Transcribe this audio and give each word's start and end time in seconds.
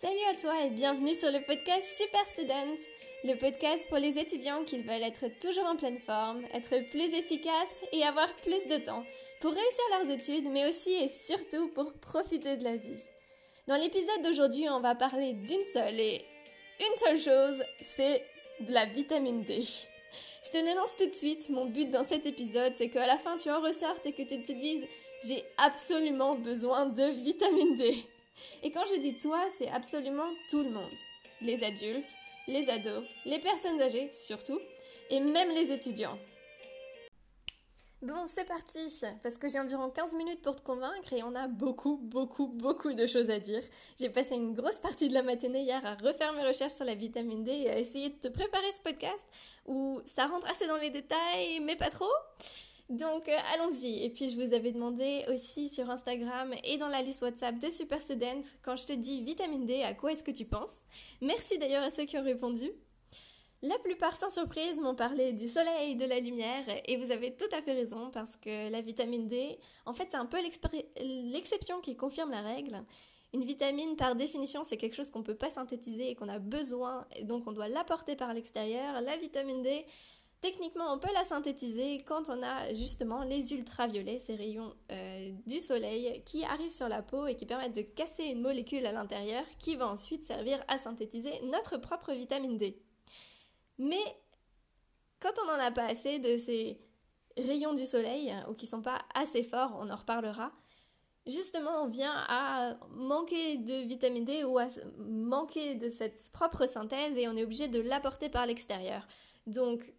Salut 0.00 0.30
à 0.30 0.34
toi 0.34 0.64
et 0.64 0.70
bienvenue 0.70 1.12
sur 1.12 1.30
le 1.30 1.44
podcast 1.44 1.86
Super 1.98 2.24
Student, 2.28 2.76
le 3.22 3.34
podcast 3.34 3.86
pour 3.90 3.98
les 3.98 4.18
étudiants 4.18 4.64
qui 4.64 4.78
veulent 4.78 5.02
être 5.02 5.26
toujours 5.42 5.66
en 5.66 5.76
pleine 5.76 5.98
forme, 5.98 6.42
être 6.54 6.88
plus 6.90 7.12
efficaces 7.12 7.84
et 7.92 8.02
avoir 8.02 8.34
plus 8.36 8.66
de 8.66 8.78
temps 8.82 9.04
pour 9.42 9.50
réussir 9.50 9.84
leurs 9.90 10.10
études, 10.10 10.50
mais 10.50 10.66
aussi 10.66 10.94
et 10.94 11.08
surtout 11.10 11.68
pour 11.68 11.92
profiter 11.92 12.56
de 12.56 12.64
la 12.64 12.78
vie. 12.78 13.04
Dans 13.66 13.74
l'épisode 13.74 14.22
d'aujourd'hui, 14.24 14.70
on 14.70 14.80
va 14.80 14.94
parler 14.94 15.34
d'une 15.34 15.64
seule 15.70 16.00
et 16.00 16.24
une 16.80 16.96
seule 16.96 17.20
chose, 17.20 17.62
c'est 17.94 18.24
de 18.60 18.72
la 18.72 18.86
vitamine 18.86 19.42
D. 19.42 19.60
Je 19.60 20.50
te 20.50 20.56
le 20.56 20.74
lance 20.76 20.96
tout 20.96 21.08
de 21.08 21.14
suite, 21.14 21.50
mon 21.50 21.66
but 21.66 21.90
dans 21.90 22.04
cet 22.04 22.24
épisode, 22.24 22.72
c'est 22.78 22.88
qu'à 22.88 23.06
la 23.06 23.18
fin 23.18 23.36
tu 23.36 23.50
en 23.50 23.60
ressortes 23.60 24.06
et 24.06 24.12
que 24.12 24.22
tu 24.22 24.42
te 24.42 24.52
dises 24.52 24.86
j'ai 25.26 25.44
absolument 25.58 26.36
besoin 26.36 26.86
de 26.86 27.04
vitamine 27.22 27.76
D. 27.76 27.94
Et 28.62 28.70
quand 28.70 28.84
je 28.86 29.00
dis 29.00 29.18
toi, 29.18 29.40
c'est 29.50 29.70
absolument 29.70 30.30
tout 30.50 30.62
le 30.62 30.70
monde. 30.70 30.90
Les 31.42 31.64
adultes, 31.64 32.14
les 32.46 32.68
ados, 32.68 33.04
les 33.24 33.38
personnes 33.38 33.80
âgées 33.80 34.10
surtout, 34.12 34.60
et 35.10 35.20
même 35.20 35.50
les 35.50 35.72
étudiants. 35.72 36.18
Bon, 38.02 38.26
c'est 38.26 38.46
parti, 38.46 39.02
parce 39.22 39.36
que 39.36 39.46
j'ai 39.46 39.58
environ 39.60 39.90
15 39.90 40.14
minutes 40.14 40.40
pour 40.40 40.56
te 40.56 40.62
convaincre 40.62 41.12
et 41.12 41.22
on 41.22 41.34
a 41.34 41.48
beaucoup, 41.48 41.98
beaucoup, 42.02 42.46
beaucoup 42.46 42.94
de 42.94 43.06
choses 43.06 43.28
à 43.28 43.38
dire. 43.38 43.62
J'ai 43.98 44.08
passé 44.08 44.36
une 44.36 44.54
grosse 44.54 44.80
partie 44.80 45.10
de 45.10 45.12
la 45.12 45.22
matinée 45.22 45.60
hier 45.60 45.84
à 45.84 45.96
refaire 45.96 46.32
mes 46.32 46.46
recherches 46.46 46.72
sur 46.72 46.86
la 46.86 46.94
vitamine 46.94 47.44
D 47.44 47.52
et 47.52 47.70
à 47.70 47.78
essayer 47.78 48.08
de 48.08 48.14
te 48.14 48.28
préparer 48.28 48.72
ce 48.74 48.80
podcast 48.80 49.22
où 49.66 50.00
ça 50.06 50.26
rentre 50.28 50.48
assez 50.48 50.66
dans 50.66 50.78
les 50.78 50.88
détails, 50.88 51.60
mais 51.60 51.76
pas 51.76 51.90
trop. 51.90 52.08
Donc 52.90 53.28
euh, 53.28 53.36
allons-y. 53.54 54.04
Et 54.04 54.10
puis 54.10 54.28
je 54.28 54.34
vous 54.34 54.52
avais 54.52 54.72
demandé 54.72 55.24
aussi 55.32 55.68
sur 55.68 55.88
Instagram 55.88 56.52
et 56.64 56.76
dans 56.76 56.88
la 56.88 57.02
liste 57.02 57.22
WhatsApp 57.22 57.58
de 57.58 57.70
Super 57.70 58.00
quand 58.62 58.76
je 58.76 58.86
te 58.86 58.92
dis 58.92 59.22
vitamine 59.22 59.64
D, 59.64 59.82
à 59.82 59.94
quoi 59.94 60.12
est-ce 60.12 60.24
que 60.24 60.32
tu 60.32 60.44
penses? 60.44 60.78
Merci 61.20 61.56
d'ailleurs 61.58 61.84
à 61.84 61.90
ceux 61.90 62.04
qui 62.04 62.18
ont 62.18 62.24
répondu. 62.24 62.68
La 63.62 63.78
plupart 63.78 64.16
sans 64.16 64.30
surprise 64.30 64.80
m'ont 64.80 64.94
parlé 64.94 65.32
du 65.34 65.46
soleil, 65.46 65.94
de 65.94 66.06
la 66.06 66.18
lumière, 66.18 66.64
et 66.86 66.96
vous 66.96 67.12
avez 67.12 67.36
tout 67.36 67.48
à 67.52 67.60
fait 67.60 67.74
raison 67.74 68.10
parce 68.10 68.34
que 68.36 68.70
la 68.70 68.80
vitamine 68.80 69.28
D, 69.28 69.58
en 69.84 69.92
fait, 69.92 70.08
c'est 70.10 70.16
un 70.16 70.24
peu 70.24 70.38
l'exception 70.40 71.82
qui 71.82 71.94
confirme 71.94 72.30
la 72.30 72.40
règle. 72.40 72.82
Une 73.34 73.44
vitamine, 73.44 73.96
par 73.96 74.16
définition, 74.16 74.64
c'est 74.64 74.78
quelque 74.78 74.96
chose 74.96 75.10
qu'on 75.10 75.18
ne 75.18 75.24
peut 75.24 75.36
pas 75.36 75.50
synthétiser 75.50 76.08
et 76.08 76.14
qu'on 76.14 76.30
a 76.30 76.38
besoin, 76.38 77.06
et 77.14 77.24
donc 77.24 77.46
on 77.46 77.52
doit 77.52 77.68
l'apporter 77.68 78.16
par 78.16 78.32
l'extérieur. 78.32 78.98
La 79.02 79.18
vitamine 79.18 79.62
D, 79.62 79.84
techniquement, 80.40 80.92
on 80.92 80.98
peut 80.98 81.12
la 81.14 81.24
synthétiser 81.24 82.02
quand 82.06 82.28
on 82.28 82.42
a 82.42 82.72
justement 82.72 83.22
les 83.22 83.52
ultraviolets, 83.52 84.18
ces 84.18 84.34
rayons 84.34 84.74
euh, 84.90 85.30
du 85.46 85.60
soleil 85.60 86.22
qui 86.24 86.44
arrivent 86.44 86.70
sur 86.70 86.88
la 86.88 87.02
peau 87.02 87.26
et 87.26 87.36
qui 87.36 87.46
permettent 87.46 87.76
de 87.76 87.82
casser 87.82 88.24
une 88.24 88.40
molécule 88.40 88.86
à 88.86 88.92
l'intérieur 88.92 89.44
qui 89.58 89.76
va 89.76 89.88
ensuite 89.88 90.24
servir 90.24 90.62
à 90.68 90.78
synthétiser 90.78 91.40
notre 91.44 91.76
propre 91.76 92.12
vitamine 92.12 92.58
D. 92.58 92.80
Mais 93.78 94.02
quand 95.20 95.32
on 95.42 95.46
n'en 95.46 95.62
a 95.62 95.70
pas 95.70 95.84
assez 95.84 96.18
de 96.18 96.36
ces 96.36 96.80
rayons 97.36 97.74
du 97.74 97.86
soleil, 97.86 98.34
ou 98.48 98.54
qui 98.54 98.66
sont 98.66 98.82
pas 98.82 99.02
assez 99.14 99.42
forts, 99.42 99.76
on 99.80 99.90
en 99.90 99.96
reparlera, 99.96 100.52
justement 101.26 101.82
on 101.82 101.86
vient 101.86 102.14
à 102.28 102.76
manquer 102.90 103.58
de 103.58 103.86
vitamine 103.86 104.24
D 104.24 104.44
ou 104.44 104.58
à 104.58 104.68
manquer 104.98 105.74
de 105.74 105.88
cette 105.88 106.30
propre 106.32 106.66
synthèse 106.66 107.16
et 107.16 107.28
on 107.28 107.36
est 107.36 107.44
obligé 107.44 107.68
de 107.68 107.80
l'apporter 107.80 108.28
par 108.28 108.46
l'extérieur. 108.46 109.06
Donc 109.46 109.92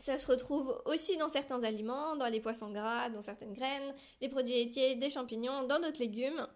ça 0.00 0.16
se 0.16 0.26
retrouve 0.26 0.80
aussi 0.86 1.16
dans 1.18 1.28
certains 1.28 1.62
aliments, 1.62 2.16
dans 2.16 2.26
les 2.26 2.40
poissons 2.40 2.70
gras, 2.70 3.10
dans 3.10 3.20
certaines 3.20 3.52
graines, 3.52 3.94
les 4.22 4.30
produits 4.30 4.54
laitiers, 4.54 4.96
des 4.96 5.10
champignons, 5.10 5.66
dans 5.66 5.78
d'autres 5.78 6.00
légumes. 6.00 6.46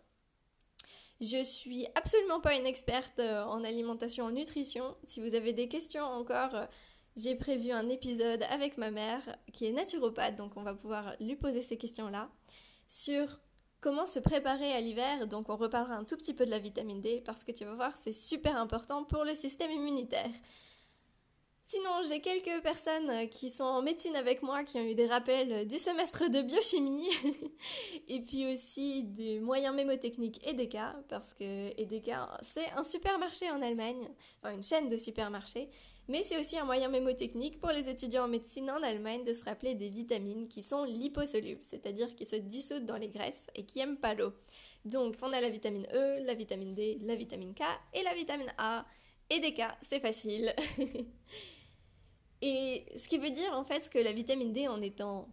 Je 1.21 1.45
suis 1.45 1.87
absolument 1.95 2.41
pas 2.41 2.55
une 2.55 2.67
experte 2.67 3.19
euh, 3.19 3.45
en 3.45 3.63
alimentation, 3.63 4.25
en 4.25 4.31
nutrition. 4.31 4.97
Si 5.07 5.21
vous 5.21 5.35
avez 5.35 5.53
des 5.53 5.69
questions 5.69 6.05
encore, 6.05 6.55
euh, 6.55 6.67
j'ai 7.17 7.35
prévu 7.35 7.71
un 7.71 7.89
épisode 7.89 8.43
avec 8.49 8.79
ma 8.79 8.91
mère 8.91 9.23
qui 9.53 9.67
est 9.67 9.73
naturopathe, 9.73 10.37
donc 10.37 10.57
on 10.57 10.63
va 10.63 10.75
pouvoir 10.75 11.15
lui 11.21 11.37
poser 11.37 11.61
ces 11.61 11.77
questions-là 11.77 12.31
sur 12.89 13.41
comment 13.81 14.07
se 14.07 14.19
préparer 14.19 14.73
à 14.73 14.81
l'hiver. 14.81 15.29
Donc 15.29 15.51
on 15.51 15.57
reparlera 15.57 15.95
un 15.95 16.05
tout 16.05 16.17
petit 16.17 16.35
peu 16.35 16.47
de 16.47 16.51
la 16.51 16.59
vitamine 16.59 17.03
D 17.03 17.23
parce 17.25 17.45
que 17.45 17.53
tu 17.53 17.65
vas 17.65 17.75
voir, 17.75 17.95
c'est 17.97 18.15
super 18.15 18.57
important 18.57 19.05
pour 19.05 19.25
le 19.25 19.35
système 19.35 19.71
immunitaire. 19.71 20.31
Sinon, 21.67 22.03
j'ai 22.07 22.21
quelques 22.21 22.63
personnes 22.63 23.09
euh, 23.09 23.27
qui 23.27 23.49
sont 23.49 23.65
en 23.65 23.81
médecine 23.81 24.15
avec 24.17 24.43
moi 24.43 24.65
qui 24.65 24.77
ont 24.77 24.85
eu 24.85 24.95
des 24.95 25.07
rappels 25.07 25.51
euh, 25.51 25.65
du 25.65 25.79
semestre 25.79 26.29
de 26.29 26.43
biochimie 26.43 27.09
et 28.09 28.21
puis 28.21 28.53
aussi 28.53 29.03
des 29.05 29.41
moyens 29.41 29.75
mémotechniques 29.75 30.47
EDK 30.47 30.77
parce 31.09 31.33
que 31.33 31.71
EDK 31.81 32.11
c'est 32.43 32.71
un 32.77 32.85
supermarché 32.85 33.51
en 33.51 33.63
Allemagne, 33.63 34.11
enfin 34.43 34.55
une 34.55 34.63
chaîne 34.63 34.91
de 34.91 34.99
supermarchés, 34.99 35.71
mais 36.07 36.23
c'est 36.23 36.39
aussi 36.39 36.59
un 36.59 36.67
moyen 36.67 36.89
mémotechnique 36.89 37.59
pour 37.61 37.71
les 37.71 37.89
étudiants 37.89 38.25
en 38.25 38.29
médecine 38.29 38.71
en 38.71 38.83
Allemagne 38.83 39.25
de 39.25 39.33
se 39.33 39.45
rappeler 39.45 39.75
des 39.75 39.89
vitamines 39.89 40.49
qui 40.49 40.63
sont 40.63 40.85
liposolubles, 40.85 41.65
c'est-à-dire 41.65 42.15
qui 42.15 42.27
se 42.27 42.37
dissoutent 42.37 42.85
dans 42.85 42.99
les 42.99 43.09
graisses 43.09 43.47
et 43.55 43.65
qui 43.65 43.81
aiment 43.81 43.97
pas 43.97 44.13
l'eau. 44.13 44.35
Donc 44.85 45.15
on 45.23 45.33
a 45.33 45.41
la 45.41 45.49
vitamine 45.49 45.87
E, 45.95 46.23
la 46.27 46.35
vitamine 46.35 46.75
D, 46.75 46.99
la 47.01 47.17
vitamine 47.17 47.55
K 47.55 47.63
et 47.95 48.03
la 48.03 48.13
vitamine 48.13 48.53
A. 48.59 48.85
EDK, 49.31 49.63
c'est 49.81 50.01
facile. 50.01 50.55
Et 52.47 52.85
ce 52.95 53.09
qui 53.09 53.17
veut 53.17 53.31
dire 53.31 53.55
en 53.55 53.65
fait 53.65 53.89
que 53.89 53.99
la 53.99 54.13
vitamine 54.13 54.53
D, 54.53 54.69
en 54.69 54.83
étant 54.83 55.29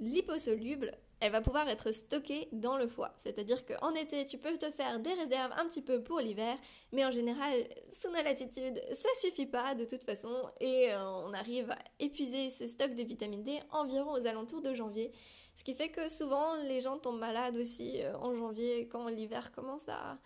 liposoluble, 0.00 0.90
elle 1.20 1.30
va 1.30 1.40
pouvoir 1.40 1.68
être 1.68 1.92
stockée 1.92 2.48
dans 2.50 2.76
le 2.76 2.88
foie. 2.88 3.14
C'est-à-dire 3.22 3.64
qu'en 3.64 3.94
été, 3.94 4.26
tu 4.26 4.36
peux 4.36 4.58
te 4.58 4.68
faire 4.72 4.98
des 4.98 5.12
réserves 5.14 5.52
un 5.56 5.66
petit 5.68 5.80
peu 5.80 6.02
pour 6.02 6.18
l'hiver, 6.18 6.58
mais 6.90 7.04
en 7.04 7.12
général, 7.12 7.54
sous 7.92 8.08
nos 8.08 8.20
latitudes, 8.20 8.82
ça 8.92 9.08
suffit 9.20 9.46
pas 9.46 9.76
de 9.76 9.84
toute 9.84 10.02
façon, 10.02 10.34
et 10.60 10.92
euh, 10.92 11.08
on 11.24 11.32
arrive 11.34 11.70
à 11.70 11.78
épuiser 12.00 12.50
ces 12.50 12.66
stocks 12.66 12.96
de 12.96 13.02
vitamine 13.04 13.44
D 13.44 13.60
environ 13.70 14.14
aux 14.14 14.26
alentours 14.26 14.60
de 14.60 14.74
janvier. 14.74 15.12
Ce 15.54 15.62
qui 15.62 15.74
fait 15.74 15.90
que 15.90 16.08
souvent, 16.08 16.56
les 16.56 16.80
gens 16.80 16.98
tombent 16.98 17.20
malades 17.20 17.56
aussi 17.56 18.02
euh, 18.02 18.18
en 18.18 18.34
janvier 18.34 18.88
quand 18.88 19.06
l'hiver 19.06 19.52
commence 19.52 19.88
à, 19.88 20.18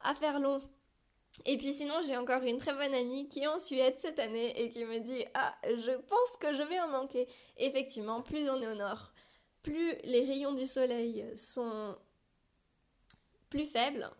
à 0.00 0.14
faire 0.14 0.40
long. 0.40 0.58
Et 1.44 1.58
puis 1.58 1.72
sinon, 1.72 2.00
j'ai 2.04 2.16
encore 2.16 2.42
une 2.42 2.58
très 2.58 2.72
bonne 2.72 2.94
amie 2.94 3.28
qui 3.28 3.40
est 3.40 3.46
en 3.46 3.58
Suède 3.58 3.94
cette 3.98 4.18
année 4.18 4.60
et 4.60 4.70
qui 4.70 4.84
me 4.84 4.98
dit 5.00 5.24
Ah, 5.34 5.54
je 5.64 5.92
pense 5.92 6.36
que 6.40 6.52
je 6.54 6.62
vais 6.62 6.80
en 6.80 6.88
manquer. 6.88 7.28
effectivement, 7.58 8.22
plus 8.22 8.48
on 8.48 8.60
est 8.60 8.66
au 8.66 8.74
nord, 8.74 9.12
plus 9.62 9.94
les 10.04 10.24
rayons 10.24 10.52
du 10.52 10.66
soleil 10.66 11.26
sont 11.36 11.96
plus 13.50 13.66
faibles. 13.66 14.10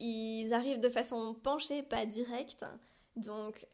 Ils 0.00 0.52
arrivent 0.52 0.80
de 0.80 0.88
façon 0.88 1.34
penchée, 1.34 1.82
pas 1.82 2.06
directe. 2.06 2.64
Donc, 3.16 3.66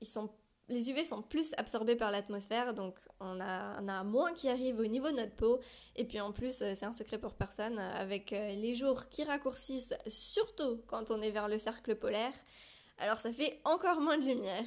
ils 0.00 0.08
sont 0.08 0.30
les 0.70 0.88
UV 0.88 1.04
sont 1.04 1.20
plus 1.20 1.52
absorbés 1.58 1.96
par 1.96 2.10
l'atmosphère, 2.10 2.72
donc 2.74 2.96
on 3.18 3.40
a, 3.40 3.76
a, 3.76 4.04
moins 4.04 4.32
qui 4.32 4.48
arrivent 4.48 4.78
au 4.78 4.86
niveau 4.86 5.10
de 5.10 5.16
notre 5.16 5.34
peau. 5.34 5.60
Et 5.96 6.04
puis 6.04 6.20
en 6.20 6.32
plus, 6.32 6.62
euh, 6.62 6.72
c'est 6.76 6.86
un 6.86 6.92
secret 6.92 7.18
pour 7.18 7.34
personne, 7.34 7.78
avec 7.78 8.32
euh, 8.32 8.54
les 8.54 8.74
jours 8.74 9.08
qui 9.08 9.24
raccourcissent, 9.24 9.94
surtout 10.06 10.80
quand 10.86 11.10
on 11.10 11.20
est 11.20 11.32
vers 11.32 11.48
le 11.48 11.58
cercle 11.58 11.96
polaire, 11.96 12.32
alors 12.98 13.18
ça 13.18 13.32
fait 13.32 13.60
encore 13.64 14.00
moins 14.00 14.16
de 14.16 14.24
lumière. 14.24 14.64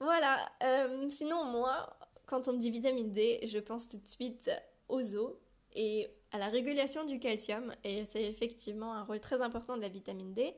Voilà, 0.00 0.50
euh, 0.62 1.08
sinon 1.08 1.44
moi, 1.44 1.96
quand 2.26 2.48
on 2.48 2.54
me 2.54 2.58
dit 2.58 2.70
vitamine 2.70 3.12
D, 3.12 3.40
je 3.44 3.58
pense 3.58 3.86
tout 3.86 3.98
de 3.98 4.06
suite 4.06 4.50
aux 4.88 5.14
os 5.14 5.34
et 5.74 6.08
à 6.32 6.38
la 6.38 6.48
régulation 6.48 7.04
du 7.04 7.20
calcium, 7.20 7.72
et 7.84 8.04
c'est 8.04 8.24
effectivement 8.24 8.94
un 8.94 9.04
rôle 9.04 9.20
très 9.20 9.40
important 9.40 9.76
de 9.76 9.82
la 9.82 9.88
vitamine 9.88 10.34
D. 10.34 10.52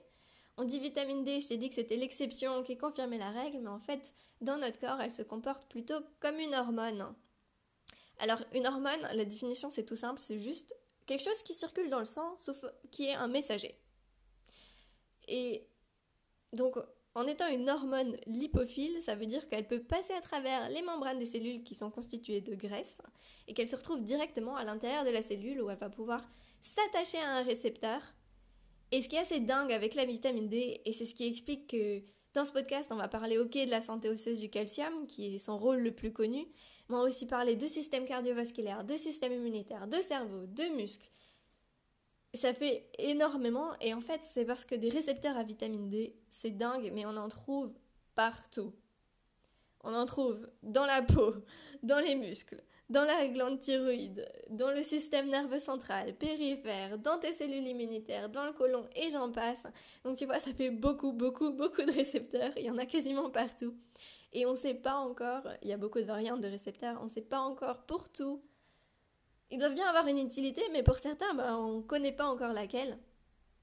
On 0.58 0.64
dit 0.64 0.80
vitamine 0.80 1.22
D, 1.22 1.40
je 1.40 1.48
t'ai 1.48 1.58
dit 1.58 1.68
que 1.68 1.74
c'était 1.74 1.96
l'exception 1.96 2.62
qui 2.62 2.78
confirmait 2.78 3.18
la 3.18 3.30
règle, 3.30 3.60
mais 3.60 3.68
en 3.68 3.78
fait, 3.78 4.14
dans 4.40 4.56
notre 4.56 4.80
corps, 4.80 5.00
elle 5.00 5.12
se 5.12 5.22
comporte 5.22 5.68
plutôt 5.68 6.00
comme 6.18 6.38
une 6.38 6.54
hormone. 6.54 7.14
Alors, 8.18 8.42
une 8.54 8.66
hormone, 8.66 9.00
la 9.12 9.24
définition 9.26 9.70
c'est 9.70 9.84
tout 9.84 9.96
simple, 9.96 10.18
c'est 10.18 10.38
juste 10.38 10.74
quelque 11.04 11.22
chose 11.22 11.42
qui 11.42 11.52
circule 11.52 11.90
dans 11.90 11.98
le 11.98 12.06
sang, 12.06 12.36
sauf 12.38 12.64
qui 12.90 13.06
est 13.06 13.14
un 13.14 13.28
messager. 13.28 13.78
Et 15.28 15.68
donc, 16.54 16.76
en 17.14 17.26
étant 17.26 17.48
une 17.48 17.68
hormone 17.68 18.16
lipophile, 18.26 19.02
ça 19.02 19.14
veut 19.14 19.26
dire 19.26 19.48
qu'elle 19.48 19.66
peut 19.66 19.82
passer 19.82 20.14
à 20.14 20.20
travers 20.20 20.68
les 20.70 20.82
membranes 20.82 21.18
des 21.18 21.26
cellules 21.26 21.64
qui 21.64 21.74
sont 21.74 21.90
constituées 21.90 22.40
de 22.40 22.54
graisse 22.54 22.98
et 23.46 23.54
qu'elle 23.54 23.68
se 23.68 23.76
retrouve 23.76 24.02
directement 24.04 24.56
à 24.56 24.64
l'intérieur 24.64 25.04
de 25.04 25.10
la 25.10 25.22
cellule 25.22 25.60
où 25.60 25.70
elle 25.70 25.78
va 25.78 25.90
pouvoir 25.90 26.22
s'attacher 26.62 27.18
à 27.18 27.36
un 27.36 27.42
récepteur 27.42 28.00
et 28.92 29.02
ce 29.02 29.08
qui 29.08 29.16
est 29.16 29.20
assez 29.20 29.40
dingue 29.40 29.72
avec 29.72 29.94
la 29.94 30.04
vitamine 30.04 30.48
D, 30.48 30.80
et 30.84 30.92
c'est 30.92 31.04
ce 31.04 31.14
qui 31.14 31.26
explique 31.26 31.68
que 31.68 32.02
dans 32.34 32.44
ce 32.44 32.52
podcast, 32.52 32.90
on 32.92 32.96
va 32.96 33.08
parler 33.08 33.38
ok 33.38 33.52
de 33.52 33.70
la 33.70 33.80
santé 33.80 34.10
osseuse 34.10 34.38
du 34.38 34.50
calcium, 34.50 35.06
qui 35.06 35.34
est 35.34 35.38
son 35.38 35.58
rôle 35.58 35.78
le 35.78 35.92
plus 35.92 36.12
connu, 36.12 36.46
mais 36.88 36.96
on 36.96 37.00
va 37.00 37.04
aussi 37.04 37.26
parler 37.26 37.56
de 37.56 37.66
système 37.66 38.04
cardiovasculaire, 38.04 38.84
de 38.84 38.94
système 38.94 39.32
immunitaire, 39.32 39.86
de 39.88 39.96
cerveau, 39.96 40.46
de 40.46 40.64
muscles. 40.76 41.10
Ça 42.34 42.52
fait 42.52 42.90
énormément, 42.98 43.70
et 43.80 43.94
en 43.94 44.02
fait, 44.02 44.20
c'est 44.22 44.44
parce 44.44 44.64
que 44.64 44.74
des 44.74 44.90
récepteurs 44.90 45.36
à 45.36 45.44
vitamine 45.44 45.88
D, 45.88 46.14
c'est 46.30 46.50
dingue, 46.50 46.90
mais 46.94 47.06
on 47.06 47.16
en 47.16 47.28
trouve 47.28 47.72
partout. 48.14 48.74
On 49.82 49.94
en 49.94 50.04
trouve 50.04 50.46
dans 50.62 50.84
la 50.84 51.02
peau, 51.02 51.34
dans 51.82 52.00
les 52.00 52.16
muscles, 52.16 52.62
dans 52.88 53.04
la 53.04 53.26
glande 53.28 53.58
thyroïde, 53.58 54.28
dans 54.50 54.70
le 54.70 54.82
système 54.82 55.28
nerveux 55.28 55.58
central, 55.58 56.14
périphére, 56.14 56.98
dans 56.98 57.18
tes 57.18 57.32
cellules 57.32 57.66
immunitaires, 57.66 58.28
dans 58.28 58.44
le 58.44 58.52
côlon 58.52 58.88
et 58.94 59.10
j'en 59.10 59.30
passe. 59.32 59.66
Donc 60.04 60.16
tu 60.16 60.24
vois, 60.24 60.38
ça 60.38 60.52
fait 60.52 60.70
beaucoup, 60.70 61.12
beaucoup, 61.12 61.50
beaucoup 61.50 61.82
de 61.82 61.92
récepteurs. 61.92 62.52
Il 62.56 62.64
y 62.64 62.70
en 62.70 62.78
a 62.78 62.86
quasiment 62.86 63.30
partout. 63.30 63.74
Et 64.32 64.46
on 64.46 64.52
ne 64.52 64.56
sait 64.56 64.74
pas 64.74 64.94
encore, 64.94 65.42
il 65.62 65.68
y 65.68 65.72
a 65.72 65.76
beaucoup 65.76 65.98
de 65.98 66.04
variantes 66.04 66.40
de 66.40 66.48
récepteurs, 66.48 66.98
on 67.00 67.04
ne 67.04 67.10
sait 67.10 67.22
pas 67.22 67.40
encore 67.40 67.86
pour 67.86 68.08
tout. 68.08 68.42
Ils 69.50 69.58
doivent 69.58 69.74
bien 69.74 69.86
avoir 69.86 70.06
une 70.06 70.18
utilité, 70.18 70.62
mais 70.72 70.82
pour 70.82 70.98
certains, 70.98 71.32
ben, 71.34 71.56
on 71.56 71.78
ne 71.78 71.82
connaît 71.82 72.12
pas 72.12 72.26
encore 72.26 72.52
laquelle. 72.52 72.98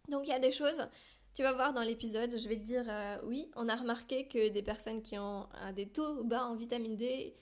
Donc 0.09 0.27
il 0.27 0.31
y 0.31 0.33
a 0.33 0.39
des 0.39 0.51
choses, 0.51 0.85
tu 1.33 1.43
vas 1.43 1.53
voir 1.53 1.73
dans 1.73 1.81
l'épisode, 1.81 2.37
je 2.37 2.49
vais 2.49 2.57
te 2.57 2.63
dire, 2.63 2.85
euh, 2.89 3.17
oui, 3.23 3.49
on 3.55 3.69
a 3.69 3.75
remarqué 3.75 4.27
que 4.27 4.49
des 4.49 4.63
personnes 4.63 5.01
qui 5.01 5.17
ont 5.17 5.47
des 5.75 5.87
taux 5.87 6.23
bas 6.25 6.43
en 6.45 6.55
vitamine 6.55 6.97
D, 6.97 7.37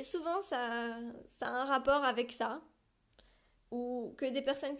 souvent 0.00 0.40
ça, 0.40 0.96
ça 1.26 1.48
a 1.48 1.62
un 1.62 1.64
rapport 1.64 2.04
avec 2.04 2.32
ça. 2.32 2.62
Ou 3.70 4.14
que 4.18 4.26
des 4.26 4.42
personnes 4.42 4.76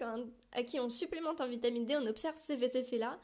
à 0.53 0.63
qui 0.63 0.79
on 0.79 0.91
supplémente 0.91 1.41
en 1.41 1.49
vitamine 1.49 1.87
D, 1.87 1.97
on 1.97 2.07
observe 2.07 2.37
ces 2.43 2.63
effets-là, 2.63 3.19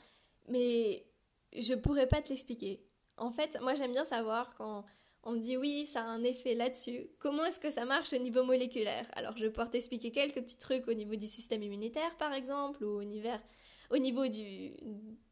mais 0.49 1.05
je 1.53 1.75
pourrais 1.75 2.07
pas 2.07 2.23
te 2.23 2.31
l'expliquer. 2.31 2.83
En 3.19 3.31
fait, 3.31 3.59
moi 3.61 3.75
j'aime 3.75 3.93
bien 3.93 4.07
savoir 4.07 4.55
quand 4.55 4.85
on 5.25 5.33
me 5.33 5.39
dit 5.39 5.57
oui, 5.57 5.85
ça 5.85 6.01
a 6.01 6.05
un 6.05 6.25
effet 6.25 6.55
là-dessus, 6.55 7.11
comment 7.19 7.45
est-ce 7.45 7.61
que 7.61 7.71
ça 7.71 7.85
marche 7.85 8.13
au 8.15 8.19
niveau 8.19 8.45
moléculaire? 8.45 9.07
Alors 9.13 9.37
je 9.37 9.47
pourrais 9.49 9.69
t'expliquer 9.69 10.11
quelques 10.11 10.41
petits 10.41 10.59
trucs 10.59 10.89
au 10.89 10.95
niveau 10.95 11.17
du 11.17 11.27
système 11.27 11.63
immunitaire 11.63 12.17
par 12.17 12.33
exemple, 12.33 12.83
ou 12.85 13.03
au, 13.03 13.03
au 13.03 13.99
niveau 13.99 14.27
du, 14.27 14.73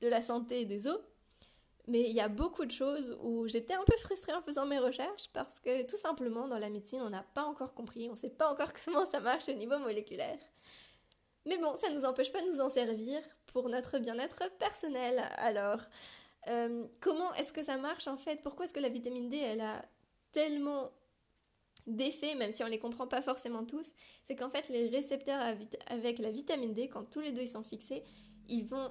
de 0.01 0.09
la 0.09 0.21
santé 0.21 0.65
des 0.65 0.87
os. 0.87 1.01
Mais 1.89 2.03
il 2.03 2.15
y 2.17 2.21
a 2.21 2.29
beaucoup 2.29 2.65
de 2.65 2.71
choses 2.73 3.17
où 3.23 3.47
j'étais 3.47 3.75
un 3.75 3.85
peu 3.85 3.97
frustrée 3.99 4.33
en 4.33 4.43
faisant 4.43 4.67
mes 4.67 4.79
recherches 4.79 5.29
parce 5.33 5.59
que 5.61 5.89
tout 5.89 5.97
simplement 5.97 6.49
dans 6.49 6.59
la 6.59 6.69
médecine 6.69 7.01
on 7.01 7.11
n'a 7.11 7.23
pas 7.23 7.45
encore 7.45 7.75
compris, 7.75 8.09
on 8.09 8.13
ne 8.13 8.19
sait 8.19 8.31
pas 8.31 8.51
encore 8.51 8.73
comment 8.85 9.07
ça 9.07 9.21
marche 9.21 9.49
au 9.49 9.55
niveau 9.55 9.79
moléculaire. 9.79 10.39
Mais 11.45 11.59
bon, 11.59 11.77
ça 11.77 11.91
ne 11.91 11.97
nous 11.97 12.05
empêche 12.05 12.33
pas 12.33 12.43
de 12.43 12.49
nous 12.49 12.61
en 12.61 12.69
servir 12.69 13.21
pour 13.47 13.69
notre 13.69 14.01
bien-être 14.01 14.43
personnel. 14.59 15.23
Alors, 15.37 15.81
euh, 16.49 16.85
comment 17.01 17.33
est-ce 17.35 17.53
que 17.53 17.63
ça 17.63 17.77
marche 17.77 18.09
en 18.09 18.17
fait? 18.17 18.43
Pourquoi 18.43 18.65
est-ce 18.65 18.75
que 18.75 18.81
la 18.81 18.89
vitamine 18.89 19.29
D 19.29 19.37
elle 19.37 19.61
a 19.61 19.85
tellement 20.33 20.91
d'effets, 21.87 22.35
même 22.35 22.51
si 22.51 22.65
on 22.65 22.67
ne 22.67 22.73
les 22.73 22.81
comprend 22.81 23.07
pas 23.07 23.23
forcément 23.23 23.65
tous? 23.65 23.93
C'est 24.25 24.35
qu'en 24.35 24.51
fait 24.51 24.69
les 24.69 24.89
récepteurs 24.89 25.41
avec 25.87 26.19
la 26.19 26.33
vitamine 26.33 26.75
D, 26.75 26.89
quand 26.89 27.05
tous 27.05 27.21
les 27.21 27.31
deux 27.31 27.43
ils 27.43 27.49
sont 27.49 27.63
fixés, 27.63 28.03
ils 28.49 28.65
vont 28.65 28.91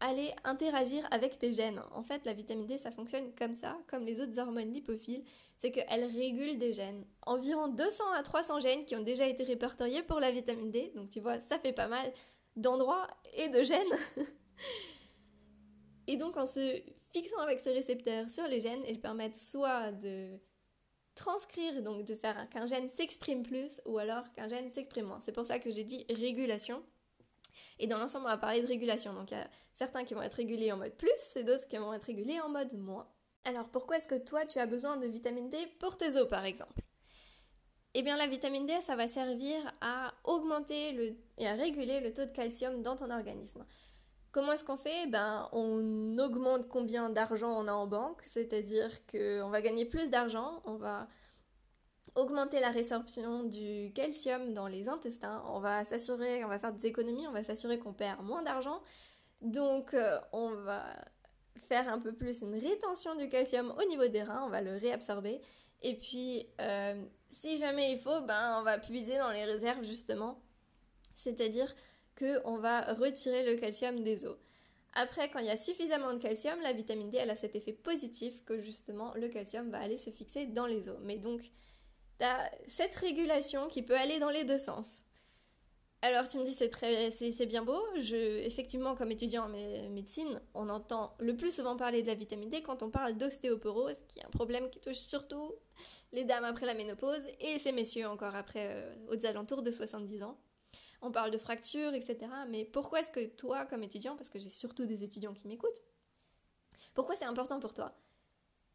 aller 0.00 0.32
interagir 0.44 1.06
avec 1.10 1.38
tes 1.38 1.52
gènes. 1.52 1.80
En 1.92 2.02
fait, 2.02 2.24
la 2.24 2.32
vitamine 2.32 2.66
D, 2.66 2.78
ça 2.78 2.90
fonctionne 2.90 3.32
comme 3.34 3.54
ça, 3.54 3.78
comme 3.88 4.04
les 4.04 4.20
autres 4.20 4.38
hormones 4.38 4.72
lipophiles, 4.72 5.24
c'est 5.56 5.70
qu'elle 5.70 6.04
régule 6.04 6.58
des 6.58 6.72
gènes. 6.72 7.04
Environ 7.26 7.68
200 7.68 8.04
à 8.14 8.22
300 8.22 8.60
gènes 8.60 8.84
qui 8.84 8.96
ont 8.96 9.02
déjà 9.02 9.26
été 9.26 9.44
répertoriés 9.44 10.02
pour 10.02 10.20
la 10.20 10.30
vitamine 10.30 10.70
D, 10.70 10.92
donc 10.94 11.10
tu 11.10 11.20
vois, 11.20 11.40
ça 11.40 11.58
fait 11.58 11.72
pas 11.72 11.88
mal 11.88 12.12
d'endroits 12.56 13.08
et 13.34 13.48
de 13.48 13.62
gènes. 13.62 13.96
et 16.06 16.16
donc 16.16 16.36
en 16.36 16.46
se 16.46 16.80
fixant 17.12 17.40
avec 17.40 17.60
ces 17.60 17.72
récepteurs 17.72 18.30
sur 18.30 18.46
les 18.46 18.60
gènes, 18.60 18.84
ils 18.88 19.00
permettent 19.00 19.38
soit 19.38 19.92
de 19.92 20.38
transcrire, 21.14 21.82
donc 21.82 22.04
de 22.04 22.14
faire 22.14 22.48
qu'un 22.48 22.66
gène 22.66 22.88
s'exprime 22.88 23.42
plus, 23.42 23.80
ou 23.84 23.98
alors 23.98 24.30
qu'un 24.32 24.46
gène 24.46 24.70
s'exprime 24.70 25.06
moins. 25.06 25.20
C'est 25.20 25.32
pour 25.32 25.44
ça 25.44 25.58
que 25.58 25.70
j'ai 25.70 25.84
dit 25.84 26.06
régulation. 26.08 26.82
Et 27.78 27.86
dans 27.86 27.98
l'ensemble, 27.98 28.26
on 28.26 28.30
va 28.30 28.38
parler 28.38 28.62
de 28.62 28.66
régulation. 28.66 29.12
Donc 29.12 29.30
il 29.30 29.34
y 29.34 29.40
a 29.40 29.48
certains 29.72 30.04
qui 30.04 30.14
vont 30.14 30.22
être 30.22 30.34
régulés 30.34 30.72
en 30.72 30.76
mode 30.76 30.94
plus 30.94 31.36
et 31.36 31.44
d'autres 31.44 31.68
qui 31.68 31.76
vont 31.76 31.92
être 31.92 32.04
régulés 32.04 32.40
en 32.40 32.48
mode 32.48 32.76
moins. 32.76 33.06
Alors 33.44 33.68
pourquoi 33.68 33.96
est-ce 33.96 34.08
que 34.08 34.18
toi 34.18 34.44
tu 34.44 34.58
as 34.58 34.66
besoin 34.66 34.96
de 34.96 35.06
vitamine 35.06 35.48
D 35.48 35.56
pour 35.78 35.96
tes 35.96 36.16
os 36.16 36.28
par 36.28 36.44
exemple? 36.44 36.82
Eh 37.94 38.02
bien 38.02 38.16
la 38.16 38.26
vitamine 38.26 38.66
D 38.66 38.74
ça 38.80 38.96
va 38.96 39.06
servir 39.08 39.56
à 39.80 40.12
augmenter 40.24 40.92
le, 40.92 41.16
et 41.38 41.46
à 41.46 41.54
réguler 41.54 42.00
le 42.00 42.12
taux 42.12 42.24
de 42.24 42.30
calcium 42.30 42.82
dans 42.82 42.96
ton 42.96 43.10
organisme. 43.10 43.64
Comment 44.32 44.52
est-ce 44.52 44.64
qu'on 44.64 44.76
fait? 44.76 45.06
Ben 45.06 45.48
on 45.52 46.18
augmente 46.18 46.68
combien 46.68 47.08
d'argent 47.10 47.50
on 47.58 47.68
a 47.68 47.72
en 47.72 47.86
banque, 47.86 48.22
c'est-à-dire 48.22 48.90
qu'on 49.06 49.48
va 49.48 49.62
gagner 49.62 49.84
plus 49.84 50.10
d'argent, 50.10 50.60
on 50.64 50.74
va 50.74 51.08
augmenter 52.14 52.60
la 52.60 52.70
résorption 52.70 53.44
du 53.44 53.92
calcium 53.94 54.52
dans 54.52 54.66
les 54.66 54.88
intestins. 54.88 55.42
On 55.46 55.60
va 55.60 55.84
s'assurer, 55.84 56.44
on 56.44 56.48
va 56.48 56.58
faire 56.58 56.72
des 56.72 56.86
économies, 56.86 57.26
on 57.26 57.32
va 57.32 57.42
s'assurer 57.42 57.78
qu'on 57.78 57.92
perd 57.92 58.22
moins 58.22 58.42
d'argent. 58.42 58.82
Donc 59.40 59.94
euh, 59.94 60.18
on 60.32 60.50
va 60.50 60.84
faire 61.68 61.92
un 61.92 61.98
peu 61.98 62.12
plus 62.12 62.40
une 62.40 62.54
rétention 62.54 63.14
du 63.14 63.28
calcium 63.28 63.74
au 63.78 63.88
niveau 63.88 64.08
des 64.08 64.22
reins, 64.22 64.44
on 64.44 64.48
va 64.48 64.60
le 64.60 64.76
réabsorber. 64.76 65.40
Et 65.82 65.96
puis 65.96 66.46
euh, 66.60 67.02
si 67.30 67.58
jamais 67.58 67.92
il 67.92 67.98
faut, 67.98 68.20
ben 68.22 68.58
on 68.60 68.62
va 68.62 68.78
puiser 68.78 69.16
dans 69.18 69.30
les 69.30 69.44
réserves 69.44 69.84
justement. 69.84 70.40
C'est-à-dire 71.14 71.74
qu'on 72.18 72.56
va 72.56 72.80
retirer 72.94 73.44
le 73.44 73.60
calcium 73.60 74.02
des 74.02 74.24
os. 74.24 74.36
Après, 74.94 75.30
quand 75.30 75.38
il 75.38 75.46
y 75.46 75.50
a 75.50 75.56
suffisamment 75.56 76.12
de 76.12 76.18
calcium, 76.18 76.58
la 76.60 76.72
vitamine 76.72 77.10
D 77.10 77.18
elle 77.18 77.30
a 77.30 77.36
cet 77.36 77.54
effet 77.54 77.72
positif 77.72 78.44
que 78.44 78.60
justement 78.60 79.14
le 79.14 79.28
calcium 79.28 79.70
va 79.70 79.78
aller 79.78 79.96
se 79.96 80.10
fixer 80.10 80.46
dans 80.46 80.66
les 80.66 80.88
os. 80.88 80.98
Mais 81.02 81.16
donc 81.16 81.42
T'as 82.18 82.50
cette 82.66 82.94
régulation 82.96 83.68
qui 83.68 83.82
peut 83.82 83.96
aller 83.96 84.18
dans 84.18 84.30
les 84.30 84.44
deux 84.44 84.58
sens. 84.58 85.04
Alors 86.00 86.28
tu 86.28 86.38
me 86.38 86.44
dis 86.44 86.52
c'est 86.52 86.68
très 86.68 87.10
c'est 87.10 87.46
bien 87.46 87.62
beau. 87.62 87.80
Je 87.96 88.16
effectivement 88.16 88.94
comme 88.94 89.10
étudiant 89.10 89.44
en 89.44 89.48
médecine, 89.48 90.40
on 90.54 90.68
entend 90.68 91.14
le 91.18 91.34
plus 91.36 91.52
souvent 91.54 91.76
parler 91.76 92.02
de 92.02 92.06
la 92.06 92.14
vitamine 92.14 92.50
D 92.50 92.62
quand 92.62 92.82
on 92.82 92.90
parle 92.90 93.16
d'ostéoporose, 93.16 93.98
qui 94.08 94.20
est 94.20 94.24
un 94.24 94.30
problème 94.30 94.70
qui 94.70 94.80
touche 94.80 94.98
surtout 94.98 95.52
les 96.12 96.24
dames 96.24 96.44
après 96.44 96.66
la 96.66 96.74
ménopause 96.74 97.22
et 97.40 97.58
ces 97.58 97.72
messieurs 97.72 98.08
encore 98.08 98.34
après 98.34 98.68
euh, 98.70 98.94
aux 99.08 99.26
alentours 99.26 99.62
de 99.62 99.70
70 99.72 100.22
ans. 100.22 100.38
On 101.02 101.12
parle 101.12 101.30
de 101.30 101.38
fractures, 101.38 101.94
etc. 101.94 102.18
Mais 102.48 102.64
pourquoi 102.64 103.00
est-ce 103.00 103.10
que 103.10 103.24
toi, 103.26 103.66
comme 103.66 103.82
étudiant, 103.82 104.16
parce 104.16 104.30
que 104.30 104.38
j'ai 104.38 104.50
surtout 104.50 104.86
des 104.86 105.04
étudiants 105.04 105.32
qui 105.32 105.46
m'écoutent, 105.46 105.82
pourquoi 106.94 107.14
c'est 107.14 107.24
important 107.24 107.60
pour 107.60 107.74
toi 107.74 107.94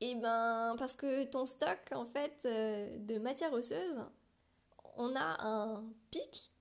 et 0.03 0.15
ben 0.15 0.75
parce 0.77 0.97
que 0.97 1.23
ton 1.23 1.45
stock 1.45 1.79
en 1.93 2.05
fait 2.05 2.33
euh, 2.43 2.97
de 2.97 3.17
matière 3.19 3.53
osseuse, 3.53 3.99
on 4.97 5.15
a 5.15 5.37
un 5.47 5.85
pic 6.11 6.51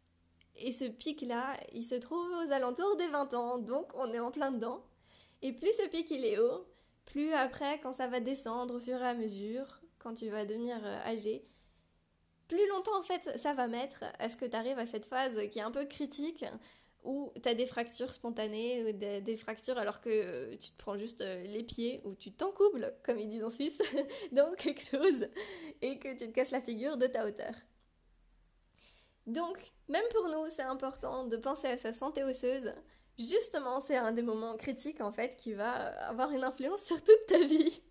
et 0.55 0.71
ce 0.71 0.85
pic 0.85 1.23
là, 1.23 1.57
il 1.73 1.83
se 1.83 1.97
trouve 1.97 2.31
aux 2.31 2.53
alentours 2.53 2.97
des 2.97 3.09
20 3.09 3.35
ans, 3.35 3.59
donc 3.59 3.91
on 3.97 4.13
est 4.13 4.21
en 4.21 4.31
plein 4.31 4.53
dedans. 4.53 4.85
Et 5.41 5.53
plus 5.53 5.73
ce 5.73 5.89
pic 5.89 6.13
est 6.13 6.39
haut, 6.39 6.69
plus 7.05 7.33
après 7.33 7.81
quand 7.81 7.93
ça 7.93 8.07
va 8.07 8.21
descendre 8.21 8.77
au 8.77 8.81
fur 8.81 9.03
et 9.03 9.09
à 9.09 9.15
mesure, 9.15 9.81
quand 9.99 10.15
tu 10.15 10.29
vas 10.29 10.45
devenir 10.45 10.77
euh, 10.85 10.99
âgé, 11.05 11.45
plus 12.47 12.69
longtemps 12.69 12.97
en 12.97 13.03
fait 13.03 13.37
ça 13.37 13.55
va 13.55 13.67
mettre 13.67 14.05
à 14.21 14.29
ce 14.29 14.37
que 14.37 14.45
tu 14.45 14.55
arrives 14.55 14.79
à 14.79 14.87
cette 14.87 15.07
phase 15.07 15.37
qui 15.51 15.59
est 15.59 15.63
un 15.63 15.73
peu 15.73 15.85
critique? 15.87 16.45
Ou 17.05 17.33
tu 17.43 17.49
as 17.49 17.55
des 17.55 17.67
fractures 17.67 18.13
spontanées, 18.13 18.93
des, 18.93 19.37
fractures 19.37 19.79
alors 19.79 20.01
que 20.01 20.11
euh, 20.11 20.57
tu 20.57 20.71
te 20.71 20.79
prends 20.79 20.97
juste 20.97 21.21
euh, 21.21 21.43
les 21.43 21.65
pieds, 21.65 22.01
ou 22.05 22.15
tu 22.15 22.33
t'encoubles, 22.33 22.95
comme 23.03 23.19
ils 23.19 23.29
disent 23.29 23.45
en 23.45 23.51
Suisse, 23.51 23.79
dans 24.33 24.53
quelque 24.55 24.83
chose, 24.83 25.29
et 25.81 25.99
que 25.99 26.11
tu 26.11 26.29
te 26.29 26.33
casses 26.33 26.53
la 26.53 26.61
figure 26.61 26.97
de 26.97 27.07
ta 27.07 27.27
hauteur. 27.27 27.55
Donc, 29.27 29.59
même 29.89 30.05
pour 30.11 30.29
nous, 30.29 30.47
c'est 30.51 30.63
important 30.63 31.27
de 31.27 31.37
penser 31.37 31.69
à 31.69 31.77
sa 31.77 31.93
santé 31.93 32.25
osseuse. 32.25 32.73
Justement, 33.19 33.81
c'est 33.81 33.97
un 33.97 34.13
des 34.13 34.23
moments 34.23 34.57
critiques, 34.57 35.01
en 35.01 35.13
fait, 35.13 35.37
qui 35.37 35.53
va 35.53 35.73
avoir 36.09 36.31
une 36.31 36.45
influence 36.45 36.83
sur 36.83 37.03
toute 37.03 37.27
ta 37.27 37.39
vie. 37.39 37.83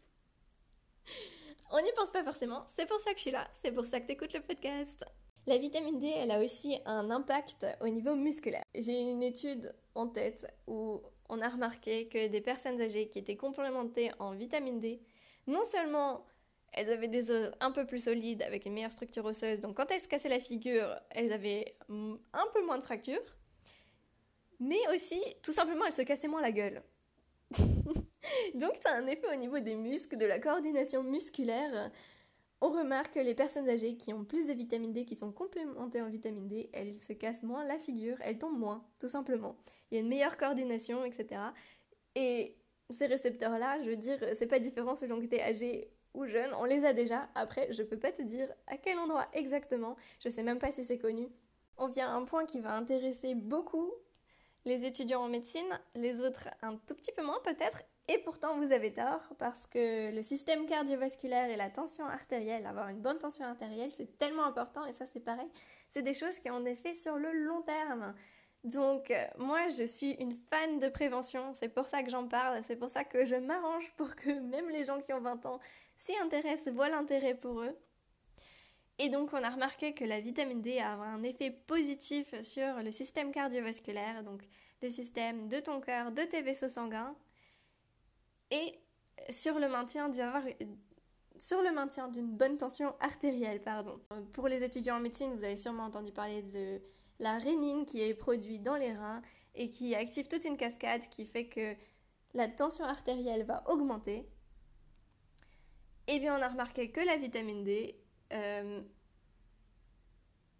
On 1.73 1.81
n'y 1.81 1.91
pense 1.93 2.11
pas 2.11 2.23
forcément, 2.23 2.65
c'est 2.75 2.85
pour 2.85 2.99
ça 2.99 3.11
que 3.11 3.17
je 3.17 3.21
suis 3.21 3.31
là, 3.31 3.47
c'est 3.61 3.71
pour 3.71 3.85
ça 3.85 4.01
que 4.01 4.05
tu 4.05 4.11
écoutes 4.11 4.33
le 4.33 4.41
podcast. 4.41 5.05
La 5.47 5.57
vitamine 5.57 5.99
D, 5.99 6.07
elle 6.07 6.31
a 6.31 6.39
aussi 6.39 6.79
un 6.85 7.09
impact 7.09 7.65
au 7.81 7.87
niveau 7.87 8.13
musculaire. 8.13 8.63
J'ai 8.75 9.09
une 9.09 9.23
étude 9.23 9.73
en 9.95 10.07
tête 10.07 10.45
où 10.67 11.01
on 11.29 11.41
a 11.41 11.49
remarqué 11.49 12.07
que 12.07 12.27
des 12.27 12.41
personnes 12.41 12.79
âgées 12.79 13.07
qui 13.09 13.17
étaient 13.17 13.37
complémentées 13.37 14.11
en 14.19 14.35
vitamine 14.35 14.79
D, 14.79 15.01
non 15.47 15.63
seulement 15.63 16.25
elles 16.73 16.89
avaient 16.91 17.07
des 17.07 17.31
os 17.31 17.51
un 17.59 17.71
peu 17.71 17.85
plus 17.85 18.03
solides 18.03 18.43
avec 18.43 18.65
une 18.65 18.73
meilleure 18.73 18.91
structure 18.91 19.25
osseuse, 19.25 19.59
donc 19.59 19.77
quand 19.77 19.89
elles 19.89 19.99
se 19.99 20.07
cassaient 20.07 20.29
la 20.29 20.39
figure, 20.39 20.95
elles 21.09 21.33
avaient 21.33 21.75
un 21.89 22.47
peu 22.53 22.65
moins 22.65 22.77
de 22.77 22.83
fractures, 22.83 23.19
mais 24.59 24.79
aussi, 24.93 25.19
tout 25.41 25.51
simplement, 25.51 25.85
elles 25.85 25.93
se 25.93 26.03
cassaient 26.03 26.27
moins 26.27 26.41
la 26.41 26.51
gueule. 26.51 26.83
donc 28.53 28.73
ça 28.81 28.91
a 28.91 28.97
un 28.97 29.07
effet 29.07 29.27
au 29.33 29.35
niveau 29.35 29.59
des 29.59 29.75
muscles, 29.75 30.17
de 30.17 30.25
la 30.25 30.39
coordination 30.39 31.03
musculaire, 31.03 31.91
on 32.61 32.69
remarque 32.69 33.15
que 33.15 33.19
les 33.19 33.33
personnes 33.33 33.67
âgées 33.67 33.97
qui 33.97 34.13
ont 34.13 34.23
plus 34.23 34.47
de 34.47 34.53
vitamine 34.53 34.93
D, 34.93 35.03
qui 35.03 35.15
sont 35.15 35.31
complémentées 35.31 36.01
en 36.01 36.09
vitamine 36.09 36.47
D, 36.47 36.69
elles 36.73 36.99
se 36.99 37.13
cassent 37.13 37.41
moins 37.41 37.65
la 37.65 37.79
figure, 37.79 38.17
elles 38.21 38.37
tombent 38.37 38.59
moins, 38.59 38.85
tout 38.99 39.07
simplement. 39.07 39.55
Il 39.89 39.95
y 39.95 39.97
a 39.97 40.01
une 40.01 40.07
meilleure 40.07 40.37
coordination, 40.37 41.03
etc. 41.03 41.41
Et 42.15 42.55
ces 42.91 43.07
récepteurs-là, 43.07 43.81
je 43.83 43.89
veux 43.89 43.95
dire, 43.95 44.19
c'est 44.35 44.47
pas 44.47 44.59
différent 44.59 44.93
selon 44.93 45.19
que 45.19 45.25
tu 45.25 45.35
es 45.35 45.41
âgé 45.41 45.91
ou 46.13 46.25
jeune, 46.25 46.53
on 46.53 46.65
les 46.65 46.85
a 46.85 46.93
déjà. 46.93 47.29
Après, 47.33 47.71
je 47.71 47.81
peux 47.81 47.97
pas 47.97 48.11
te 48.11 48.21
dire 48.21 48.47
à 48.67 48.77
quel 48.77 48.99
endroit 48.99 49.27
exactement, 49.33 49.95
je 50.19 50.29
sais 50.29 50.43
même 50.43 50.59
pas 50.59 50.71
si 50.71 50.83
c'est 50.83 50.99
connu. 50.99 51.29
On 51.77 51.87
vient 51.87 52.09
à 52.09 52.13
un 52.13 52.25
point 52.25 52.45
qui 52.45 52.59
va 52.59 52.75
intéresser 52.75 53.33
beaucoup 53.33 53.91
les 54.65 54.85
étudiants 54.85 55.23
en 55.23 55.29
médecine, 55.29 55.79
les 55.95 56.21
autres 56.21 56.49
un 56.61 56.75
tout 56.75 56.93
petit 56.93 57.11
peu 57.11 57.23
moins 57.23 57.39
peut-être, 57.43 57.81
Et 58.07 58.17
pourtant, 58.19 58.57
vous 58.57 58.71
avez 58.71 58.91
tort, 58.91 59.21
parce 59.37 59.67
que 59.67 60.13
le 60.13 60.21
système 60.21 60.65
cardiovasculaire 60.65 61.49
et 61.49 61.55
la 61.55 61.69
tension 61.69 62.05
artérielle, 62.05 62.65
avoir 62.65 62.89
une 62.89 62.99
bonne 62.99 63.19
tension 63.19 63.45
artérielle, 63.45 63.91
c'est 63.95 64.17
tellement 64.17 64.45
important, 64.45 64.85
et 64.85 64.93
ça 64.93 65.05
c'est 65.05 65.19
pareil, 65.19 65.47
c'est 65.91 66.01
des 66.01 66.13
choses 66.13 66.39
qui 66.39 66.49
ont 66.49 66.59
des 66.59 66.71
effets 66.71 66.95
sur 66.95 67.17
le 67.17 67.31
long 67.31 67.61
terme. 67.61 68.13
Donc, 68.63 69.09
euh, 69.09 69.25
moi, 69.37 69.67
je 69.69 69.83
suis 69.83 70.11
une 70.13 70.37
fan 70.49 70.79
de 70.79 70.87
prévention, 70.89 71.53
c'est 71.59 71.69
pour 71.69 71.87
ça 71.87 72.03
que 72.03 72.11
j'en 72.11 72.27
parle, 72.27 72.61
c'est 72.67 72.75
pour 72.75 72.89
ça 72.89 73.03
que 73.03 73.25
je 73.25 73.35
m'arrange 73.35 73.91
pour 73.97 74.15
que 74.15 74.29
même 74.29 74.69
les 74.69 74.83
gens 74.83 74.99
qui 74.99 75.13
ont 75.13 75.21
20 75.21 75.45
ans 75.45 75.59
s'y 75.95 76.15
intéressent, 76.17 76.73
voient 76.73 76.89
l'intérêt 76.89 77.33
pour 77.33 77.61
eux. 77.61 77.75
Et 78.99 79.09
donc, 79.09 79.33
on 79.33 79.43
a 79.43 79.49
remarqué 79.49 79.93
que 79.93 80.05
la 80.05 80.19
vitamine 80.19 80.61
D 80.61 80.77
a 80.77 80.91
un 80.91 81.23
effet 81.23 81.49
positif 81.49 82.39
sur 82.41 82.83
le 82.83 82.91
système 82.91 83.31
cardiovasculaire, 83.31 84.23
donc 84.23 84.43
le 84.83 84.91
système 84.91 85.47
de 85.47 85.59
ton 85.59 85.81
cœur, 85.81 86.11
de 86.11 86.21
tes 86.21 86.43
vaisseaux 86.43 86.69
sanguins, 86.69 87.15
et 88.51 88.79
sur 89.29 89.59
le 89.59 89.69
maintien 89.69 90.09
d'une 92.09 92.37
bonne 92.37 92.57
tension 92.57 92.93
artérielle, 92.99 93.61
pardon. 93.61 93.99
Pour 94.33 94.47
les 94.47 94.63
étudiants 94.63 94.97
en 94.97 94.99
médecine, 94.99 95.33
vous 95.33 95.43
avez 95.43 95.57
sûrement 95.57 95.85
entendu 95.85 96.11
parler 96.11 96.43
de 96.43 96.81
la 97.19 97.37
rénine 97.39 97.85
qui 97.85 98.01
est 98.01 98.13
produite 98.13 98.63
dans 98.63 98.75
les 98.75 98.93
reins 98.93 99.21
et 99.55 99.69
qui 99.69 99.95
active 99.95 100.27
toute 100.27 100.45
une 100.45 100.57
cascade 100.57 101.07
qui 101.09 101.25
fait 101.25 101.47
que 101.47 101.75
la 102.33 102.47
tension 102.47 102.85
artérielle 102.85 103.43
va 103.43 103.63
augmenter. 103.69 104.27
Eh 106.07 106.19
bien, 106.19 106.37
on 106.37 106.41
a 106.41 106.49
remarqué 106.49 106.91
que 106.91 107.01
la 107.01 107.17
vitamine 107.17 107.63
D, 107.63 107.95
euh, 108.33 108.81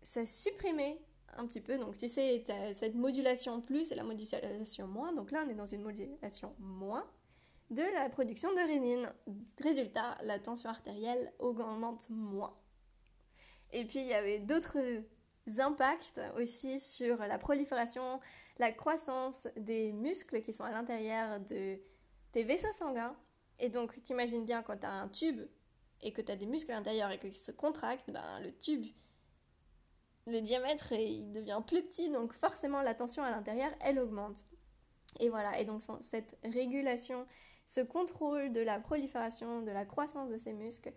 ça 0.02 0.26
supprimait 0.26 1.02
un 1.38 1.46
petit 1.46 1.62
peu. 1.62 1.78
Donc, 1.78 1.98
tu 1.98 2.08
sais, 2.08 2.44
cette 2.74 2.96
modulation 2.96 3.62
plus 3.62 3.92
et 3.92 3.96
la 3.96 4.04
modulation 4.04 4.88
moins. 4.88 5.14
Donc 5.14 5.32
là, 5.32 5.44
on 5.46 5.50
est 5.50 5.56
dans 5.56 5.66
une 5.66 5.82
modulation 5.82 6.56
moins 6.60 7.10
de 7.72 7.84
la 7.94 8.10
production 8.10 8.51
de 8.51 8.68
rénine. 8.68 9.12
Résultat, 9.60 10.18
la 10.22 10.40
tension 10.40 10.70
artérielle 10.70 11.34
augmente 11.40 12.10
moins. 12.10 12.56
Et 13.72 13.86
puis 13.86 14.00
il 14.00 14.08
y 14.08 14.13
avait 14.13 14.40
d'autres 14.40 14.78
impacts 15.58 16.22
aussi 16.38 16.80
sur 16.80 17.18
la 17.18 17.38
prolifération, 17.38 18.20
la 18.60 18.72
croissance 18.72 19.48
des 19.56 19.94
muscles 19.94 20.42
qui 20.42 20.54
sont 20.54 20.66
à 20.66 20.72
l'intérieur 20.72 21.40
de 21.40 21.80
tes 22.34 22.44
vaisseaux 22.44 22.72
sanguins. 22.74 23.16
Et 23.60 23.70
donc 23.70 24.04
t'imagines 24.04 24.46
bien 24.46 24.62
quand 24.63 24.78
tu 24.78 24.86
as 24.86 24.92
un 24.92 25.08
tube 25.08 25.42
et 26.01 26.12
que 26.12 26.22
tu 26.22 26.32
as 26.32 26.36
des 26.36 26.48
muscles 26.48 26.72
à 26.72 26.75
l'intérieur 26.75 27.10
et 27.12 27.20
qu'ils 27.20 27.34
se 27.34 27.51
contractent, 27.51 28.12
ben, 28.12 28.40
le 28.42 28.51
tube, 28.51 28.86
le 30.28 30.42
diamètre, 30.42 30.92
il 30.92 31.32
devient 31.32 31.62
plus 31.66 31.84
petit, 31.84 32.10
donc 32.10 32.34
forcément 32.34 32.82
la 32.82 32.94
tension 32.94 33.24
à 33.24 33.30
l'intérieur, 33.30 33.72
elle 33.80 34.00
augmente. 34.00 34.40
Et 35.20 35.30
voilà, 35.30 35.60
et 35.60 35.66
donc 35.66 35.82
cette 36.01 36.38
régulation 36.44 37.25
ce 37.68 37.82
contrôle 37.82 38.51
de 38.51 38.62
la 38.62 38.80
prolifération, 38.80 39.62
de 39.62 39.72
la 39.72 39.86
croissance 39.86 40.30
de 40.30 40.38
ces 40.38 40.53
muscles. 40.53 40.91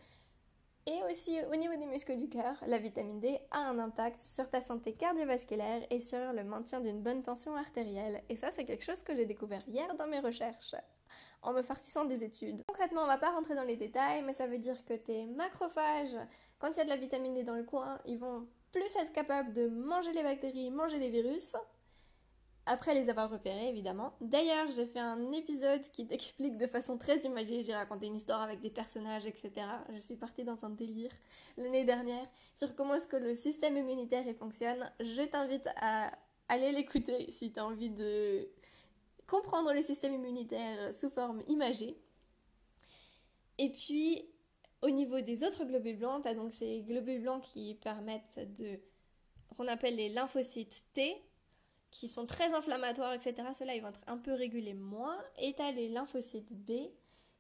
Et 0.87 1.02
aussi 1.11 1.38
au 1.50 1.56
niveau 1.56 1.75
des 1.76 1.87
muscles 1.87 2.16
du 2.16 2.28
cœur, 2.28 2.56
la 2.66 2.78
vitamine 2.78 3.18
D 3.18 3.38
a 3.50 3.61
un 3.61 3.78
impact 3.78 4.21
sur 4.21 4.50
ta 4.50 4.61
santé 4.61 4.92
cardiovasculaire 4.92 5.87
et 5.88 5.99
sur 5.99 6.33
le 6.35 6.44
maintien 6.44 6.80
d'une 6.80 7.00
bonne 7.00 7.23
tension 7.23 7.56
artérielle. 7.56 8.23
Et 8.28 8.37
ça, 8.37 8.50
c'est 8.50 8.66
quelque 8.66 8.85
chose 8.85 9.02
que 9.02 9.16
j'ai 9.16 9.25
découvert 9.25 9.66
hier 9.66 9.94
dans 9.94 10.06
mes 10.06 10.21
recherches, 10.21 10.75
en 11.40 11.54
me 11.54 11.62
farcissant 11.62 12.04
des 12.04 12.23
études. 12.23 12.62
Concrètement, 12.66 13.02
on 13.02 13.06
va 13.06 13.16
pas 13.16 13.30
rentrer 13.30 13.54
dans 13.54 13.64
les 13.64 13.76
détails, 13.76 14.23
mais 14.25 14.35
ça 14.35 14.47
veut 14.47 14.59
dire 14.59 14.85
que 14.85 14.92
tes 14.92 15.25
macrophages, 15.25 16.18
quand 16.59 16.73
il 16.73 16.76
y 16.76 16.80
a 16.80 16.85
de 16.85 16.90
la 16.90 16.99
vitamine 16.99 17.33
D 17.33 17.44
dans 17.44 17.56
le 17.56 17.64
coin, 17.64 17.99
ils 18.04 18.18
vont 18.18 18.47
plus 18.71 18.94
être 18.97 19.12
capables 19.12 19.54
de 19.54 19.68
manger 19.68 20.12
les 20.12 20.23
bactéries, 20.23 20.71
manger 20.71 20.99
les 20.99 21.09
virus, 21.09 21.54
après 22.66 22.94
les 22.94 23.11
avoir 23.11 23.30
repérés 23.30 23.68
évidemment. 23.68 24.14
D'ailleurs, 24.21 24.71
j'ai 24.71 24.87
fait 24.87 25.00
un 25.00 25.33
épisode 25.33 25.83
qui 25.92 26.06
t'explique 26.09 26.56
de 26.56 26.66
façon 26.66 26.97
très 26.99 27.18
imagée, 27.21 27.62
j'ai 27.62 27.75
raconté 27.75 28.06
une 28.06 28.16
histoire 28.16 28.42
avec 28.42 28.61
des 28.61 28.71
personnages, 28.71 29.26
etc. 29.26 29.52
Je 29.92 29.99
suis 29.99 30.16
partie 30.16 30.44
dans 30.44 30.64
un 30.64 30.71
délire 30.71 31.11
l'année 31.56 31.85
dernière 31.85 32.26
sur 32.54 32.75
comment 32.75 32.94
est-ce 32.94 33.06
que 33.06 33.16
le 33.16 33.35
système 33.37 33.76
immunitaire 33.76 34.25
fonctionne. 34.37 34.90
Je 35.00 35.23
t'invite 35.23 35.68
à 35.76 36.12
aller 36.49 36.73
l'écouter 36.73 37.30
si 37.30 37.52
tu 37.52 37.61
as 37.61 37.66
envie 37.66 37.90
de 37.90 38.49
comprendre 39.26 39.73
le 39.73 39.83
système 39.83 40.14
immunitaire 40.14 40.92
sous 40.94 41.11
forme 41.11 41.42
imagée. 41.49 41.97
Et 43.59 43.71
puis, 43.71 44.28
au 44.83 44.90
niveau 44.90 45.21
des 45.21 45.44
autres 45.44 45.64
globules 45.64 45.97
blancs, 45.97 46.23
tu 46.23 46.28
as 46.28 46.35
donc 46.35 46.52
ces 46.52 46.83
globules 46.83 47.23
blancs 47.23 47.42
qui 47.42 47.75
permettent 47.75 48.40
de... 48.56 48.78
qu'on 49.56 49.66
appelle 49.68 49.97
les 49.97 50.09
lymphocytes 50.09 50.85
T, 50.92 51.23
qui 51.95 52.09
sont 52.09 52.27
très 52.27 52.53
inflammatoires, 52.53 53.15
etc. 53.15 53.49
Ceux-là, 53.57 53.77
ils 53.77 53.81
vont 53.81 53.89
être 53.89 54.01
un 54.09 54.19
peu 54.19 54.33
régulés 54.33 54.75
moins. 54.75 55.17
Et 55.39 55.55
tu 55.55 55.63
les 55.75 55.89
lymphocytes 55.89 56.53
B 56.53 56.73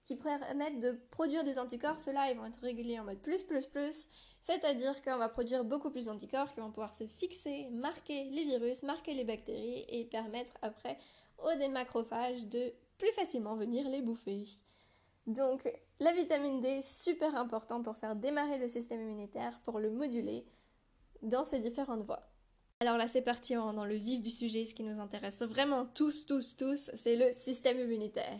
qui 0.04 0.16
permettent 0.16 0.78
de 0.78 0.92
produire 1.10 1.42
des 1.42 1.58
anticorps. 1.58 1.98
Ceux-là, 1.98 2.30
ils 2.30 2.36
vont 2.36 2.46
être 2.46 2.60
régulés 2.60 2.98
en 3.00 3.04
mode 3.04 3.18
plus, 3.18 3.42
plus, 3.42 3.66
plus. 3.66 4.06
C'est-à-dire 4.40 5.02
qu'on 5.02 5.18
va 5.18 5.28
produire 5.28 5.64
beaucoup 5.64 5.90
plus 5.90 6.06
d'anticorps 6.06 6.54
qui 6.54 6.60
vont 6.60 6.70
pouvoir 6.70 6.94
se 6.94 7.06
fixer, 7.06 7.68
marquer 7.72 8.24
les 8.30 8.44
virus, 8.44 8.84
marquer 8.84 9.14
les 9.14 9.24
bactéries 9.24 9.86
et 9.88 10.04
permettre 10.04 10.52
après 10.62 10.98
aux 11.38 11.58
des 11.58 11.68
macrophages 11.68 12.46
de 12.46 12.72
plus 12.96 13.10
facilement 13.12 13.56
venir 13.56 13.88
les 13.88 14.02
bouffer. 14.02 14.44
Donc, 15.26 15.68
la 15.98 16.12
vitamine 16.12 16.60
D, 16.60 16.80
super 16.82 17.34
important 17.34 17.82
pour 17.82 17.96
faire 17.96 18.14
démarrer 18.14 18.58
le 18.58 18.68
système 18.68 19.00
immunitaire, 19.00 19.58
pour 19.64 19.80
le 19.80 19.90
moduler 19.90 20.46
dans 21.22 21.44
ces 21.44 21.58
différentes 21.58 22.04
voies. 22.04 22.22
Alors 22.84 22.98
là, 22.98 23.08
c'est 23.08 23.22
parti 23.22 23.54
dans 23.54 23.86
le 23.86 23.94
vif 23.94 24.20
du 24.20 24.28
sujet. 24.28 24.66
Ce 24.66 24.74
qui 24.74 24.82
nous 24.82 25.00
intéresse 25.00 25.38
vraiment 25.40 25.86
tous, 25.86 26.26
tous, 26.26 26.54
tous, 26.54 26.90
c'est 26.92 27.16
le 27.16 27.32
système 27.32 27.80
immunitaire. 27.80 28.38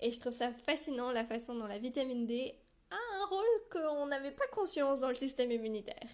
Et 0.00 0.10
je 0.10 0.18
trouve 0.18 0.32
ça 0.32 0.50
fascinant 0.50 1.12
la 1.12 1.24
façon 1.24 1.54
dont 1.54 1.68
la 1.68 1.78
vitamine 1.78 2.26
D 2.26 2.52
a 2.90 2.96
un 2.96 3.26
rôle 3.26 3.44
qu'on 3.70 4.06
n'avait 4.06 4.32
pas 4.32 4.48
conscience 4.48 5.02
dans 5.02 5.08
le 5.08 5.14
système 5.14 5.52
immunitaire. 5.52 6.08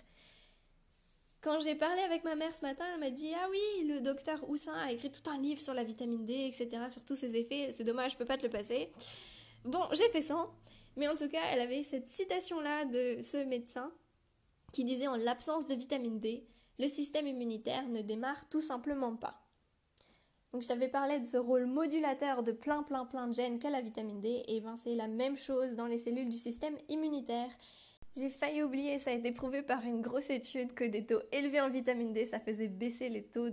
Quand 1.41 1.61
j'ai 1.61 1.75
parlé 1.75 2.03
avec 2.03 2.25
ma 2.25 2.35
mère 2.35 2.55
ce 2.55 2.61
matin, 2.61 2.85
elle 2.93 3.01
m'a 3.01 3.09
dit 3.09 3.33
Ah 3.35 3.49
oui, 3.51 3.89
le 3.89 4.03
docteur 4.03 4.47
Houssin 4.51 4.75
a 4.75 4.93
écrit 4.93 5.11
tout 5.11 5.31
un 5.31 5.39
livre 5.39 5.63
sur 5.63 5.73
la 5.73 5.83
vitamine 5.83 6.27
D, 6.27 6.53
etc., 6.53 6.69
sur 6.91 7.07
tous 7.07 7.17
ses 7.17 7.35
effets. 7.37 7.73
C'est 7.73 7.85
dommage, 7.85 8.13
je 8.13 8.17
peux 8.19 8.27
pas 8.27 8.37
te 8.37 8.43
le 8.43 8.51
passer. 8.51 8.93
Bon, 9.65 9.89
j'ai 9.93 10.11
fait 10.11 10.21
ça. 10.21 10.47
Mais 10.97 11.09
en 11.09 11.15
tout 11.15 11.29
cas, 11.31 11.41
elle 11.51 11.61
avait 11.61 11.85
cette 11.85 12.11
citation-là 12.11 12.85
de 12.85 13.23
ce 13.23 13.39
médecin 13.39 13.91
qui 14.75 14.85
disait 14.85 15.07
En 15.07 15.17
l'absence 15.17 15.67
de 15.67 15.75
vitamine 15.75 16.21
D, 16.21 16.47
le 16.79 16.89
système 16.89 17.27
immunitaire 17.27 17.89
ne 17.89 18.03
démarre 18.03 18.49
tout 18.49 18.61
simplement 18.61 19.17
pas. 19.17 19.39
Donc 20.53 20.63
je 20.63 20.69
t'avais 20.69 20.89
parlé 20.89 21.19
de 21.19 21.25
ce 21.25 21.39
rôle 21.39 21.67
modulateur 21.67 22.43
de 22.43 22.53
plein 22.53 22.83
plein 22.83 23.07
plein 23.07 23.27
de 23.27 23.33
gènes 23.33 23.59
qu'a 23.59 23.71
la 23.71 23.81
vitamine 23.81 24.21
D, 24.21 24.43
et 24.47 24.61
ben 24.61 24.77
c'est 24.77 24.95
la 24.95 25.09
même 25.09 25.39
chose 25.39 25.77
dans 25.77 25.87
les 25.87 25.99
cellules 25.99 26.29
du 26.29 26.37
système 26.37 26.77
immunitaire. 26.89 27.51
J'ai 28.17 28.29
failli 28.29 28.63
oublier, 28.63 28.99
ça 28.99 29.11
a 29.11 29.15
été 29.15 29.33
prouvé 29.33 29.63
par 29.63 29.83
une 29.85 30.03
grosse 30.03 30.29
étude 30.29 30.75
que 30.75 30.85
des 30.85 31.07
taux 31.07 31.23
élevés 31.33 31.63
en 31.63 31.71
vitamine 31.71 32.13
D, 32.13 32.27
ça 32.27 32.39
faisait 32.39 32.69
baisser 32.69 33.09
les 33.09 33.25
taux 33.25 33.49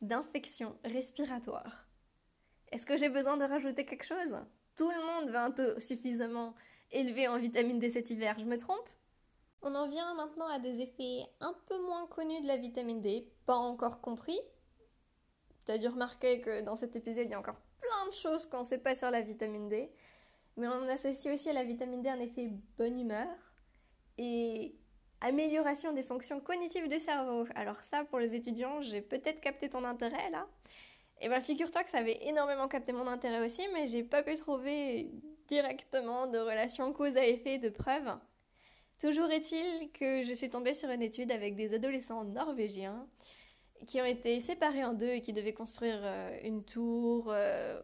d'infection 0.00 0.76
respiratoire. 0.84 1.86
Est-ce 2.72 2.86
que 2.86 2.96
j'ai 2.96 3.08
besoin 3.08 3.36
de 3.36 3.44
rajouter 3.44 3.84
quelque 3.84 4.04
chose? 4.04 4.36
Tout 4.76 4.90
le 4.90 5.06
monde 5.06 5.30
veut 5.30 5.36
un 5.36 5.52
taux 5.52 5.78
suffisamment 5.80 6.54
élevé 6.90 7.28
en 7.28 7.38
vitamine 7.38 7.78
D 7.78 7.88
cet 7.88 8.10
hiver, 8.10 8.36
je 8.40 8.44
me 8.44 8.58
trompe? 8.58 8.88
On 9.62 9.74
en 9.74 9.88
vient 9.88 10.14
maintenant 10.14 10.48
à 10.48 10.58
des 10.58 10.80
effets 10.80 11.26
un 11.40 11.54
peu 11.66 11.80
moins 11.82 12.06
connus 12.06 12.40
de 12.40 12.46
la 12.46 12.56
vitamine 12.56 13.00
D, 13.00 13.28
pas 13.46 13.56
encore 13.56 14.00
compris. 14.00 14.38
Tu 15.66 15.72
as 15.72 15.78
dû 15.78 15.88
remarquer 15.88 16.40
que 16.40 16.62
dans 16.62 16.76
cet 16.76 16.96
épisode, 16.96 17.26
il 17.26 17.30
y 17.30 17.34
a 17.34 17.38
encore 17.38 17.60
plein 17.80 18.06
de 18.08 18.14
choses 18.14 18.46
qu'on 18.46 18.60
ne 18.60 18.64
sait 18.64 18.78
pas 18.78 18.94
sur 18.94 19.10
la 19.10 19.20
vitamine 19.20 19.68
D. 19.68 19.90
Mais 20.56 20.66
on 20.66 20.88
associe 20.88 21.32
aussi 21.32 21.50
à 21.50 21.52
la 21.52 21.64
vitamine 21.64 22.02
D 22.02 22.08
un 22.08 22.20
effet 22.20 22.50
bonne 22.76 22.98
humeur 22.98 23.28
et 24.18 24.74
amélioration 25.20 25.92
des 25.92 26.02
fonctions 26.02 26.40
cognitives 26.40 26.88
du 26.88 26.98
cerveau. 26.98 27.46
Alors 27.54 27.80
ça, 27.82 28.04
pour 28.04 28.18
les 28.18 28.34
étudiants, 28.34 28.80
j'ai 28.80 29.02
peut-être 29.02 29.40
capté 29.40 29.68
ton 29.68 29.84
intérêt 29.84 30.30
là. 30.30 30.46
Et 31.20 31.28
bien 31.28 31.40
figure-toi 31.40 31.84
que 31.84 31.90
ça 31.90 31.98
avait 31.98 32.26
énormément 32.26 32.66
capté 32.66 32.92
mon 32.92 33.06
intérêt 33.06 33.44
aussi, 33.44 33.66
mais 33.74 33.86
j'ai 33.86 34.02
pas 34.02 34.22
pu 34.22 34.36
trouver 34.36 35.10
directement 35.48 36.26
de 36.26 36.38
relation 36.38 36.92
cause 36.92 37.16
à 37.16 37.26
effet, 37.26 37.58
de 37.58 37.68
preuves. 37.68 38.16
Toujours 39.00 39.30
est-il 39.30 39.90
que 39.92 40.22
je 40.22 40.32
suis 40.34 40.50
tombée 40.50 40.74
sur 40.74 40.90
une 40.90 41.00
étude 41.00 41.32
avec 41.32 41.56
des 41.56 41.72
adolescents 41.72 42.22
norvégiens 42.22 43.08
qui 43.86 43.98
ont 44.00 44.04
été 44.04 44.40
séparés 44.40 44.84
en 44.84 44.92
deux 44.92 45.08
et 45.08 45.22
qui 45.22 45.32
devaient 45.32 45.54
construire 45.54 45.98
euh, 46.02 46.38
une 46.44 46.62
tour. 46.64 47.28
Euh, 47.28 47.80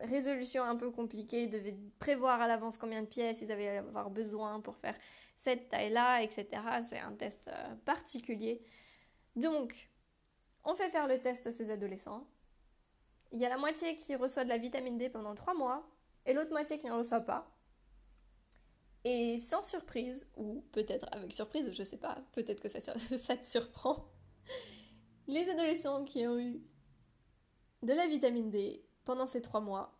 résolution 0.00 0.64
un 0.64 0.74
peu 0.76 0.90
compliquée, 0.90 1.44
ils 1.44 1.50
devaient 1.50 1.76
prévoir 2.00 2.40
à 2.40 2.48
l'avance 2.48 2.76
combien 2.76 3.00
de 3.00 3.06
pièces 3.06 3.40
ils 3.42 3.52
avaient 3.52 3.78
avoir 3.78 4.10
besoin 4.10 4.60
pour 4.60 4.76
faire 4.76 4.96
cette 5.38 5.68
taille-là, 5.68 6.22
etc. 6.22 6.46
C'est 6.82 6.98
un 6.98 7.12
test 7.12 7.48
euh, 7.48 7.74
particulier. 7.84 8.60
Donc, 9.36 9.88
on 10.64 10.74
fait 10.74 10.88
faire 10.88 11.06
le 11.06 11.20
test 11.20 11.46
à 11.46 11.52
ces 11.52 11.70
adolescents. 11.70 12.26
Il 13.30 13.38
y 13.38 13.46
a 13.46 13.48
la 13.48 13.56
moitié 13.56 13.96
qui 13.96 14.16
reçoit 14.16 14.44
de 14.44 14.48
la 14.48 14.58
vitamine 14.58 14.98
D 14.98 15.08
pendant 15.08 15.34
trois 15.36 15.54
mois 15.54 15.88
et 16.26 16.32
l'autre 16.32 16.50
moitié 16.50 16.76
qui 16.76 16.88
n'en 16.88 16.98
reçoit 16.98 17.20
pas. 17.20 17.55
Et 19.08 19.38
sans 19.38 19.62
surprise, 19.62 20.28
ou 20.36 20.64
peut-être 20.72 21.06
avec 21.12 21.32
surprise, 21.32 21.70
je 21.72 21.82
sais 21.84 21.96
pas, 21.96 22.18
peut-être 22.32 22.60
que 22.60 22.68
ça, 22.68 22.80
ça 22.98 23.36
te 23.36 23.46
surprend, 23.46 24.04
les 25.28 25.48
adolescents 25.48 26.04
qui 26.04 26.26
ont 26.26 26.38
eu 26.38 26.60
de 27.82 27.92
la 27.92 28.08
vitamine 28.08 28.50
D 28.50 28.84
pendant 29.04 29.26
ces 29.26 29.42
trois 29.42 29.60
mois 29.60 29.96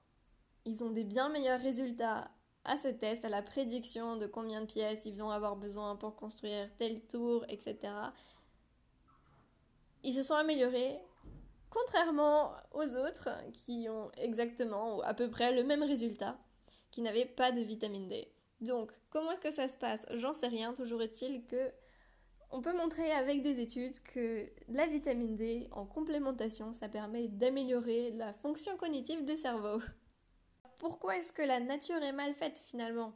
ils 0.67 0.83
ont 0.83 0.91
des 0.91 1.05
bien 1.05 1.29
meilleurs 1.29 1.61
résultats 1.61 2.31
à 2.65 2.77
ce 2.77 2.89
test, 2.89 3.25
à 3.25 3.29
la 3.29 3.43
prédiction 3.43 4.17
de 4.17 4.27
combien 4.27 4.61
de 4.61 4.67
pièces 4.67 5.07
ils 5.07 5.17
vont 5.17 5.31
avoir 5.31 5.57
besoin 5.57 5.95
pour 5.95 6.17
construire 6.17 6.69
tel 6.77 7.01
tour, 7.07 7.45
etc. 7.49 7.79
Ils 10.03 10.13
se 10.13 10.25
sont 10.25 10.35
améliorés, 10.35 10.99
contrairement 11.71 12.53
aux 12.73 12.97
autres 12.97 13.29
qui 13.53 13.87
ont 13.89 14.11
exactement 14.17 14.97
ou 14.97 15.03
à 15.03 15.15
peu 15.15 15.31
près 15.31 15.55
le 15.55 15.63
même 15.63 15.85
résultat, 15.85 16.37
qui 16.91 17.01
n'avaient 17.01 17.25
pas 17.25 17.53
de 17.53 17.61
vitamine 17.61 18.09
D. 18.09 18.29
Donc, 18.61 18.93
comment 19.11 19.33
est-ce 19.33 19.41
que 19.41 19.51
ça 19.51 19.69
se 19.69 19.77
passe? 19.77 20.07
J'en 20.15 20.33
sais 20.33 20.49
rien, 20.49 20.73
toujours 20.73 21.03
est-il 21.03 21.45
que 21.45 21.73
on 22.51 22.61
peut 22.61 22.77
montrer 22.77 23.11
avec 23.11 23.43
des 23.43 23.61
études 23.61 24.01
que 24.03 24.49
la 24.69 24.87
vitamine 24.87 25.37
D 25.37 25.69
en 25.73 25.85
complémentation, 25.85 26.73
ça 26.73 26.89
permet 26.89 27.29
d'améliorer 27.29 28.13
la 28.13 28.33
fonction 28.33 28.77
cognitive 28.77 29.25
du 29.25 29.37
cerveau 29.37 29.81
pourquoi 30.79 31.17
est-ce 31.17 31.33
que 31.33 31.43
la 31.43 31.61
nature 31.61 32.03
est 32.03 32.13
mal 32.13 32.35
faite 32.35 32.59
finalement? 32.59 33.15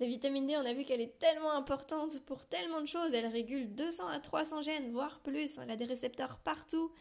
La 0.00 0.06
vitamine 0.06 0.46
D, 0.46 0.56
on 0.56 0.64
a 0.64 0.74
vu 0.74 0.84
qu'elle 0.84 1.00
est 1.00 1.18
tellement 1.18 1.52
importante 1.52 2.20
pour 2.24 2.46
tellement 2.46 2.80
de 2.80 2.86
choses. 2.86 3.14
Elle 3.14 3.26
régule 3.26 3.74
200 3.74 4.08
à 4.08 4.18
300 4.18 4.62
gènes, 4.62 4.92
voire 4.92 5.20
plus. 5.20 5.58
Elle 5.58 5.70
a 5.70 5.76
des 5.76 5.84
récepteurs 5.84 6.38
partout. 6.38 6.92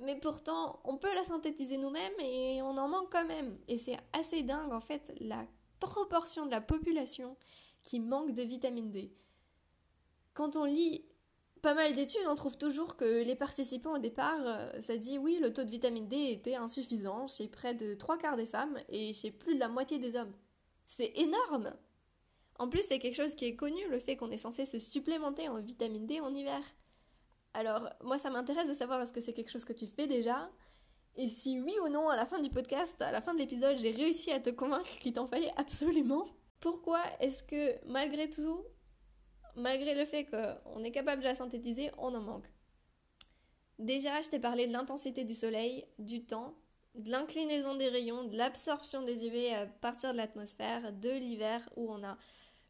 Mais 0.00 0.16
pourtant, 0.16 0.80
on 0.84 0.96
peut 0.96 1.14
la 1.14 1.24
synthétiser 1.24 1.76
nous-mêmes 1.76 2.18
et 2.18 2.60
on 2.62 2.76
en 2.76 2.88
manque 2.88 3.10
quand 3.12 3.26
même. 3.26 3.58
Et 3.68 3.78
c'est 3.78 3.96
assez 4.12 4.42
dingue 4.42 4.72
en 4.72 4.80
fait 4.80 5.12
la 5.20 5.46
proportion 5.80 6.46
de 6.46 6.50
la 6.50 6.60
population 6.60 7.36
qui 7.82 7.98
manque 7.98 8.32
de 8.32 8.42
vitamine 8.42 8.90
D. 8.90 9.12
Quand 10.34 10.56
on 10.56 10.64
lit 10.64 11.04
pas 11.60 11.74
mal 11.74 11.94
d'études, 11.94 12.26
on 12.28 12.34
trouve 12.34 12.56
toujours 12.56 12.96
que 12.96 13.22
les 13.24 13.34
participants 13.34 13.94
au 13.96 13.98
départ, 13.98 14.40
euh, 14.40 14.80
ça 14.80 14.96
dit 14.96 15.18
oui, 15.18 15.38
le 15.42 15.52
taux 15.52 15.64
de 15.64 15.70
vitamine 15.70 16.08
D 16.08 16.16
était 16.30 16.54
insuffisant 16.54 17.26
chez 17.26 17.48
près 17.48 17.74
de 17.74 17.94
trois 17.94 18.16
quarts 18.16 18.36
des 18.36 18.46
femmes 18.46 18.78
et 18.88 19.12
chez 19.12 19.30
plus 19.30 19.54
de 19.54 19.60
la 19.60 19.68
moitié 19.68 19.98
des 19.98 20.16
hommes. 20.16 20.32
C'est 20.86 21.12
énorme 21.16 21.74
En 22.58 22.68
plus, 22.68 22.82
c'est 22.82 22.98
quelque 22.98 23.16
chose 23.16 23.34
qui 23.34 23.44
est 23.44 23.56
connu, 23.56 23.80
le 23.90 23.98
fait 23.98 24.16
qu'on 24.16 24.30
est 24.30 24.36
censé 24.36 24.64
se 24.64 24.78
supplémenter 24.78 25.48
en 25.48 25.60
vitamine 25.60 26.06
D 26.06 26.20
en 26.20 26.34
hiver. 26.34 26.62
Alors, 27.52 27.88
moi, 28.02 28.16
ça 28.16 28.30
m'intéresse 28.30 28.68
de 28.68 28.74
savoir 28.74 29.00
est-ce 29.02 29.12
que 29.12 29.20
c'est 29.20 29.32
quelque 29.32 29.50
chose 29.50 29.64
que 29.64 29.72
tu 29.72 29.86
fais 29.86 30.06
déjà 30.06 30.50
et 31.16 31.28
si 31.28 31.60
oui 31.60 31.74
ou 31.84 31.88
non, 31.88 32.08
à 32.08 32.16
la 32.16 32.26
fin 32.26 32.40
du 32.40 32.50
podcast, 32.50 33.00
à 33.02 33.12
la 33.12 33.20
fin 33.20 33.34
de 33.34 33.38
l'épisode, 33.38 33.78
j'ai 33.78 33.90
réussi 33.90 34.30
à 34.30 34.40
te 34.40 34.50
convaincre 34.50 34.88
qu'il 34.98 35.12
t'en 35.12 35.26
fallait 35.26 35.52
absolument. 35.56 36.26
Pourquoi 36.60 37.02
est-ce 37.20 37.42
que 37.42 37.84
malgré 37.86 38.30
tout, 38.30 38.64
malgré 39.56 39.94
le 39.94 40.04
fait 40.04 40.26
qu'on 40.26 40.84
est 40.84 40.92
capable 40.92 41.22
de 41.22 41.26
la 41.26 41.34
synthétiser, 41.34 41.90
on 41.98 42.14
en 42.14 42.20
manque? 42.20 42.50
Déjà, 43.78 44.20
je 44.20 44.28
t'ai 44.28 44.38
parlé 44.38 44.66
de 44.66 44.72
l'intensité 44.72 45.24
du 45.24 45.34
soleil, 45.34 45.86
du 45.98 46.24
temps, 46.24 46.54
de 46.94 47.10
l'inclinaison 47.10 47.76
des 47.76 47.88
rayons, 47.88 48.24
de 48.24 48.36
l'absorption 48.36 49.02
des 49.02 49.26
UV 49.26 49.54
à 49.54 49.66
partir 49.66 50.12
de 50.12 50.16
l'atmosphère, 50.16 50.92
de 50.92 51.10
l'hiver 51.10 51.68
où 51.76 51.90
on 51.90 52.04
a 52.04 52.18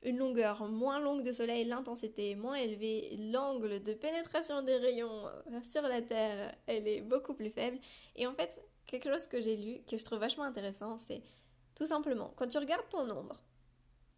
une 0.02 0.18
longueur 0.18 0.66
moins 0.68 0.98
longue 0.98 1.22
de 1.22 1.32
soleil, 1.32 1.64
l'intensité 1.64 2.30
est 2.30 2.34
moins 2.34 2.54
élevée, 2.54 3.16
l'angle 3.18 3.82
de 3.82 3.92
pénétration 3.92 4.62
des 4.62 4.76
rayons 4.76 5.28
sur 5.62 5.82
la 5.82 6.00
Terre, 6.00 6.56
elle 6.66 6.88
est 6.88 7.02
beaucoup 7.02 7.34
plus 7.34 7.50
faible. 7.50 7.78
Et 8.16 8.26
en 8.26 8.34
fait, 8.34 8.62
quelque 8.86 9.12
chose 9.12 9.26
que 9.26 9.40
j'ai 9.40 9.56
lu, 9.56 9.82
que 9.88 9.96
je 9.96 10.04
trouve 10.04 10.18
vachement 10.18 10.44
intéressant, 10.44 10.96
c'est 10.96 11.22
tout 11.74 11.86
simplement, 11.86 12.32
quand 12.36 12.48
tu 12.48 12.58
regardes 12.58 12.88
ton 12.88 13.08
ombre, 13.10 13.42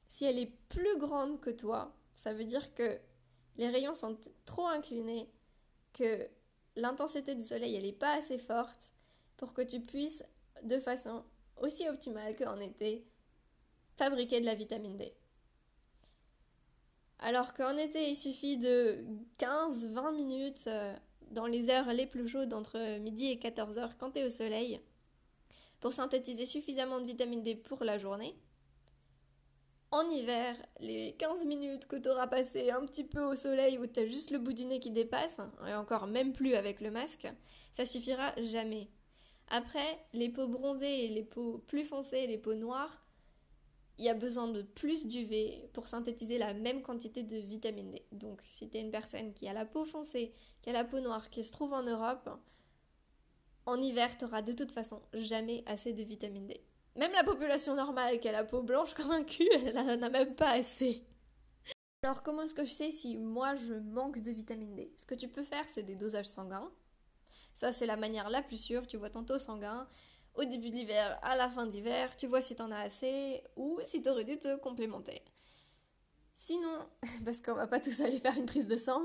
si 0.08 0.24
elle 0.24 0.38
est 0.38 0.52
plus 0.68 0.98
grande 0.98 1.40
que 1.40 1.50
toi, 1.50 1.92
ça 2.14 2.32
veut 2.32 2.44
dire 2.44 2.74
que 2.74 2.98
les 3.56 3.68
rayons 3.68 3.94
sont 3.94 4.18
trop 4.44 4.66
inclinés, 4.66 5.30
que 5.92 6.28
l'intensité 6.76 7.34
du 7.34 7.42
soleil 7.42 7.80
n'est 7.82 7.92
pas 7.92 8.14
assez 8.14 8.38
forte 8.38 8.92
pour 9.36 9.52
que 9.52 9.62
tu 9.62 9.80
puisses 9.80 10.22
de 10.62 10.78
façon 10.78 11.24
aussi 11.56 11.88
optimale 11.88 12.36
qu'en 12.36 12.60
été 12.60 13.04
fabriquer 13.96 14.40
de 14.40 14.46
la 14.46 14.54
vitamine 14.54 14.96
D. 14.96 15.12
Alors 17.22 17.54
qu'en 17.54 17.76
été, 17.76 18.10
il 18.10 18.16
suffit 18.16 18.58
de 18.58 18.98
15-20 19.38 20.16
minutes 20.16 20.64
euh, 20.66 20.92
dans 21.30 21.46
les 21.46 21.70
heures 21.70 21.92
les 21.92 22.06
plus 22.06 22.26
chaudes 22.26 22.52
entre 22.52 22.98
midi 22.98 23.30
et 23.30 23.38
14 23.38 23.78
heures 23.78 23.96
quand 23.96 24.10
tu 24.10 24.18
es 24.18 24.24
au 24.24 24.28
soleil 24.28 24.80
pour 25.78 25.92
synthétiser 25.92 26.46
suffisamment 26.46 27.00
de 27.00 27.06
vitamine 27.06 27.42
D 27.42 27.54
pour 27.54 27.84
la 27.84 27.96
journée. 27.96 28.34
En 29.92 30.08
hiver, 30.10 30.56
les 30.80 31.14
15 31.16 31.44
minutes 31.44 31.86
que 31.86 31.96
tu 31.96 32.08
auras 32.08 32.26
passé 32.26 32.70
un 32.70 32.84
petit 32.86 33.04
peu 33.04 33.22
au 33.22 33.36
soleil 33.36 33.78
où 33.78 33.86
tu 33.86 34.00
as 34.00 34.06
juste 34.06 34.30
le 34.30 34.38
bout 34.38 34.52
du 34.52 34.64
nez 34.64 34.80
qui 34.80 34.90
dépasse, 34.90 35.38
et 35.68 35.74
encore 35.74 36.06
même 36.06 36.32
plus 36.32 36.54
avec 36.54 36.80
le 36.80 36.90
masque, 36.90 37.28
ça 37.72 37.84
suffira 37.84 38.32
jamais. 38.38 38.88
Après, 39.48 39.98
les 40.14 40.28
peaux 40.28 40.48
bronzées 40.48 41.04
et 41.04 41.08
les 41.08 41.22
peaux 41.22 41.58
plus 41.66 41.84
foncées, 41.84 42.26
les 42.26 42.38
peaux 42.38 42.54
noires, 42.54 43.01
il 44.02 44.06
y 44.06 44.08
a 44.08 44.14
besoin 44.14 44.48
de 44.48 44.62
plus 44.62 45.06
d'UV 45.06 45.70
pour 45.72 45.86
synthétiser 45.86 46.36
la 46.36 46.54
même 46.54 46.82
quantité 46.82 47.22
de 47.22 47.36
vitamine 47.36 47.92
D. 47.92 48.04
Donc, 48.10 48.40
si 48.42 48.68
tu 48.68 48.76
une 48.76 48.90
personne 48.90 49.32
qui 49.32 49.46
a 49.46 49.52
la 49.52 49.64
peau 49.64 49.84
foncée, 49.84 50.34
qui 50.60 50.70
a 50.70 50.72
la 50.72 50.82
peau 50.82 50.98
noire, 50.98 51.30
qui 51.30 51.44
se 51.44 51.52
trouve 51.52 51.72
en 51.72 51.84
Europe, 51.84 52.28
en 53.64 53.80
hiver, 53.80 54.18
tu 54.18 54.24
auras 54.24 54.42
de 54.42 54.50
toute 54.54 54.72
façon 54.72 55.00
jamais 55.14 55.62
assez 55.66 55.92
de 55.92 56.02
vitamine 56.02 56.48
D. 56.48 56.60
Même 56.96 57.12
la 57.12 57.22
population 57.22 57.76
normale 57.76 58.18
qui 58.18 58.28
a 58.28 58.32
la 58.32 58.42
peau 58.42 58.60
blanche 58.60 58.92
comme 58.94 59.12
un 59.12 59.22
cul, 59.22 59.48
elle 59.52 59.72
n'en 59.72 60.02
a 60.02 60.08
même 60.08 60.34
pas 60.34 60.50
assez. 60.50 61.06
Alors 62.02 62.24
comment 62.24 62.42
est-ce 62.42 62.54
que 62.54 62.64
je 62.64 62.72
sais 62.72 62.90
si 62.90 63.18
moi 63.18 63.54
je 63.54 63.74
manque 63.74 64.18
de 64.18 64.32
vitamine 64.32 64.74
D? 64.74 64.92
Ce 64.96 65.06
que 65.06 65.14
tu 65.14 65.28
peux 65.28 65.44
faire, 65.44 65.64
c'est 65.68 65.84
des 65.84 65.94
dosages 65.94 66.26
sanguins. 66.26 66.72
Ça, 67.54 67.70
c'est 67.70 67.86
la 67.86 67.96
manière 67.96 68.30
la 68.30 68.42
plus 68.42 68.56
sûre. 68.56 68.84
Tu 68.88 68.96
vois 68.96 69.10
ton 69.10 69.22
taux 69.22 69.38
sanguin 69.38 69.86
au 70.34 70.44
début 70.44 70.70
de 70.70 70.76
l'hiver, 70.76 71.18
à 71.22 71.36
la 71.36 71.48
fin 71.48 71.66
de 71.66 71.72
l'hiver. 71.72 72.16
Tu 72.16 72.26
vois 72.26 72.40
si 72.40 72.56
t'en 72.56 72.70
as 72.70 72.80
assez 72.80 73.42
ou 73.56 73.78
si 73.84 74.02
t'aurais 74.02 74.24
dû 74.24 74.38
te 74.38 74.56
complémenter. 74.58 75.22
Sinon, 76.36 76.86
parce 77.24 77.40
qu'on 77.40 77.54
va 77.54 77.66
pas 77.66 77.80
tous 77.80 78.00
aller 78.00 78.18
faire 78.18 78.36
une 78.36 78.46
prise 78.46 78.66
de 78.66 78.76
sang, 78.76 79.02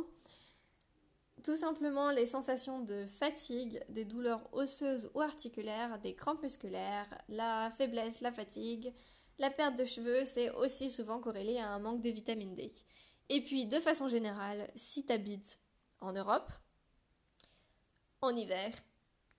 tout 1.44 1.56
simplement 1.56 2.10
les 2.10 2.26
sensations 2.26 2.80
de 2.80 3.06
fatigue, 3.06 3.80
des 3.90 4.06
douleurs 4.06 4.50
osseuses 4.54 5.12
ou 5.14 5.22
articulaires, 5.22 6.00
des 6.00 6.16
crampes 6.16 6.42
musculaires, 6.42 7.08
la 7.30 7.70
faiblesse, 7.78 8.22
la 8.22 8.32
fatigue, 8.32 8.94
la 9.40 9.52
perte 9.52 9.78
de 9.78 9.86
cheveux, 9.86 10.26
c'est 10.26 10.50
aussi 10.52 10.90
souvent 10.90 11.20
corrélé 11.20 11.58
à 11.60 11.70
un 11.70 11.80
manque 11.80 12.02
de 12.02 12.10
vitamine 12.10 12.56
D. 12.56 12.72
Et 13.30 13.42
puis, 13.42 13.68
de 13.68 13.80
façon 13.80 14.08
générale, 14.08 14.68
si 14.76 15.06
tu 15.06 15.14
habites 15.14 15.60
en 16.00 16.14
Europe, 16.14 16.52
en 18.22 18.36
hiver, 18.36 18.72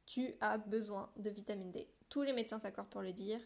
tu 0.09 0.35
as 0.41 0.57
besoin 0.57 1.11
de 1.17 1.29
vitamine 1.29 1.71
D. 1.71 1.87
Tous 2.09 2.23
les 2.23 2.33
médecins 2.33 2.59
s'accordent 2.59 2.89
pour 2.89 3.03
le 3.03 3.13
dire. 3.13 3.41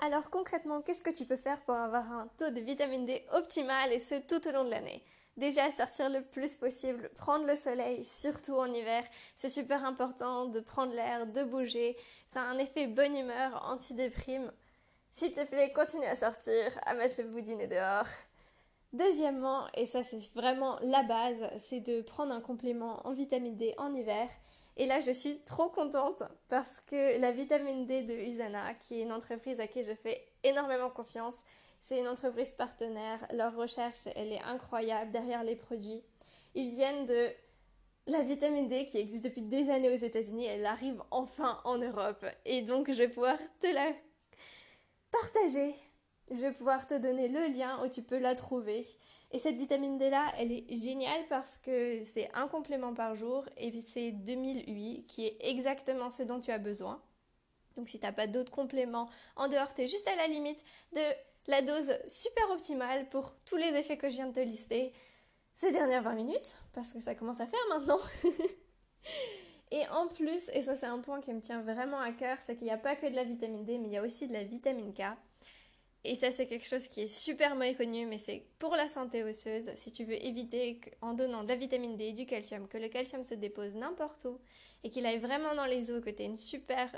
Alors 0.00 0.30
concrètement, 0.30 0.80
qu'est-ce 0.80 1.02
que 1.02 1.10
tu 1.10 1.26
peux 1.26 1.36
faire 1.36 1.60
pour 1.64 1.74
avoir 1.74 2.10
un 2.10 2.28
taux 2.38 2.48
de 2.48 2.60
vitamine 2.60 3.04
D 3.04 3.22
optimal 3.32 3.92
et 3.92 3.98
ce 3.98 4.14
tout 4.14 4.48
au 4.48 4.50
long 4.50 4.64
de 4.64 4.70
l'année? 4.70 5.04
Déjà, 5.36 5.70
sortir 5.70 6.08
le 6.08 6.22
plus 6.22 6.56
possible, 6.56 7.10
prendre 7.16 7.46
le 7.46 7.54
soleil, 7.54 8.02
surtout 8.02 8.54
en 8.54 8.72
hiver. 8.72 9.04
C'est 9.36 9.50
super 9.50 9.84
important 9.84 10.46
de 10.46 10.60
prendre 10.60 10.94
l'air, 10.94 11.26
de 11.26 11.44
bouger. 11.44 11.96
Ça 12.26 12.40
a 12.40 12.44
un 12.44 12.58
effet 12.58 12.86
bonne 12.86 13.14
humeur, 13.14 13.62
anti-déprime. 13.66 14.50
S'il 15.12 15.34
te 15.34 15.44
plaît, 15.44 15.72
continue 15.72 16.06
à 16.06 16.16
sortir, 16.16 16.78
à 16.84 16.94
mettre 16.94 17.20
le 17.22 17.28
bout 17.28 17.42
dehors. 17.42 18.08
Deuxièmement, 18.92 19.66
et 19.74 19.86
ça 19.86 20.02
c'est 20.02 20.32
vraiment 20.34 20.78
la 20.82 21.02
base, 21.04 21.48
c'est 21.58 21.80
de 21.80 22.00
prendre 22.00 22.32
un 22.32 22.40
complément 22.40 23.06
en 23.06 23.12
vitamine 23.12 23.56
D 23.56 23.74
en 23.78 23.94
hiver. 23.94 24.28
Et 24.80 24.86
là, 24.86 24.98
je 24.98 25.10
suis 25.10 25.42
trop 25.42 25.68
contente 25.68 26.22
parce 26.48 26.80
que 26.86 27.20
la 27.20 27.32
vitamine 27.32 27.84
D 27.84 28.00
de 28.00 28.14
Usana, 28.14 28.72
qui 28.72 28.98
est 28.98 29.02
une 29.02 29.12
entreprise 29.12 29.60
à 29.60 29.66
qui 29.66 29.84
je 29.84 29.92
fais 29.92 30.26
énormément 30.42 30.88
confiance, 30.88 31.42
c'est 31.82 32.00
une 32.00 32.08
entreprise 32.08 32.54
partenaire. 32.54 33.18
Leur 33.34 33.54
recherche, 33.54 34.08
elle 34.16 34.32
est 34.32 34.40
incroyable 34.40 35.12
derrière 35.12 35.44
les 35.44 35.54
produits. 35.54 36.02
Ils 36.54 36.70
viennent 36.70 37.04
de 37.04 37.28
la 38.06 38.22
vitamine 38.22 38.68
D 38.68 38.86
qui 38.86 38.96
existe 38.96 39.24
depuis 39.24 39.42
des 39.42 39.68
années 39.68 39.92
aux 39.92 39.98
États-Unis. 39.98 40.46
Elle 40.46 40.64
arrive 40.64 41.02
enfin 41.10 41.60
en 41.64 41.76
Europe. 41.76 42.24
Et 42.46 42.62
donc, 42.62 42.90
je 42.90 42.96
vais 42.96 43.08
pouvoir 43.08 43.36
te 43.60 43.66
la 43.66 43.92
partager. 45.10 45.74
Je 46.30 46.40
vais 46.40 46.52
pouvoir 46.52 46.86
te 46.86 46.94
donner 46.94 47.28
le 47.28 47.48
lien 47.48 47.84
où 47.84 47.88
tu 47.90 48.00
peux 48.00 48.18
la 48.18 48.34
trouver. 48.34 48.86
Et 49.32 49.38
cette 49.38 49.56
vitamine 49.56 49.96
D 49.96 50.10
là, 50.10 50.32
elle 50.38 50.50
est 50.50 50.64
géniale 50.74 51.24
parce 51.28 51.56
que 51.58 52.02
c'est 52.04 52.30
un 52.34 52.48
complément 52.48 52.94
par 52.94 53.14
jour 53.14 53.44
et 53.56 53.70
c'est 53.82 54.10
2008 54.10 55.06
qui 55.06 55.26
est 55.26 55.36
exactement 55.40 56.10
ce 56.10 56.24
dont 56.24 56.40
tu 56.40 56.50
as 56.50 56.58
besoin. 56.58 57.00
Donc 57.76 57.88
si 57.88 58.00
tu 58.00 58.04
n'as 58.04 58.12
pas 58.12 58.26
d'autres 58.26 58.50
compléments 58.50 59.08
en 59.36 59.46
dehors, 59.46 59.72
tu 59.74 59.82
es 59.82 59.86
juste 59.86 60.08
à 60.08 60.16
la 60.16 60.26
limite 60.26 60.62
de 60.92 61.00
la 61.46 61.62
dose 61.62 61.92
super 62.08 62.50
optimale 62.50 63.08
pour 63.08 63.32
tous 63.44 63.56
les 63.56 63.68
effets 63.68 63.96
que 63.96 64.08
je 64.08 64.14
viens 64.14 64.26
de 64.26 64.34
te 64.34 64.40
lister 64.40 64.92
ces 65.54 65.72
dernières 65.72 66.02
20 66.02 66.14
minutes, 66.14 66.58
parce 66.72 66.92
que 66.92 67.00
ça 67.00 67.14
commence 67.14 67.40
à 67.40 67.46
faire 67.46 67.60
maintenant. 67.68 68.00
et 69.70 69.86
en 69.88 70.08
plus, 70.08 70.48
et 70.54 70.62
ça 70.62 70.74
c'est 70.74 70.86
un 70.86 71.00
point 71.00 71.20
qui 71.20 71.32
me 71.32 71.40
tient 71.40 71.62
vraiment 71.62 72.00
à 72.00 72.12
cœur, 72.12 72.38
c'est 72.40 72.56
qu'il 72.56 72.64
n'y 72.64 72.72
a 72.72 72.78
pas 72.78 72.96
que 72.96 73.06
de 73.06 73.14
la 73.14 73.24
vitamine 73.24 73.64
D, 73.64 73.78
mais 73.78 73.88
il 73.88 73.92
y 73.92 73.98
a 73.98 74.02
aussi 74.02 74.26
de 74.26 74.32
la 74.32 74.42
vitamine 74.42 74.92
K. 74.92 75.02
Et 76.04 76.14
ça 76.14 76.30
c'est 76.30 76.46
quelque 76.46 76.66
chose 76.66 76.86
qui 76.88 77.02
est 77.02 77.08
super 77.08 77.54
méconnu, 77.56 78.06
mais 78.06 78.18
c'est 78.18 78.44
pour 78.58 78.74
la 78.74 78.88
santé 78.88 79.22
osseuse, 79.22 79.70
si 79.76 79.92
tu 79.92 80.04
veux 80.04 80.22
éviter 80.24 80.80
en 81.02 81.12
donnant 81.12 81.42
de 81.42 81.48
la 81.48 81.56
vitamine 81.56 81.96
D 81.96 82.04
et 82.04 82.12
du 82.12 82.24
calcium, 82.24 82.68
que 82.68 82.78
le 82.78 82.88
calcium 82.88 83.22
se 83.22 83.34
dépose 83.34 83.74
n'importe 83.74 84.24
où 84.24 84.38
et 84.82 84.90
qu'il 84.90 85.04
aille 85.04 85.18
vraiment 85.18 85.54
dans 85.54 85.66
les 85.66 85.90
os, 85.90 86.02
que 86.02 86.08
tu 86.08 86.22
aies 86.22 86.26
une 86.26 86.36
super 86.36 86.90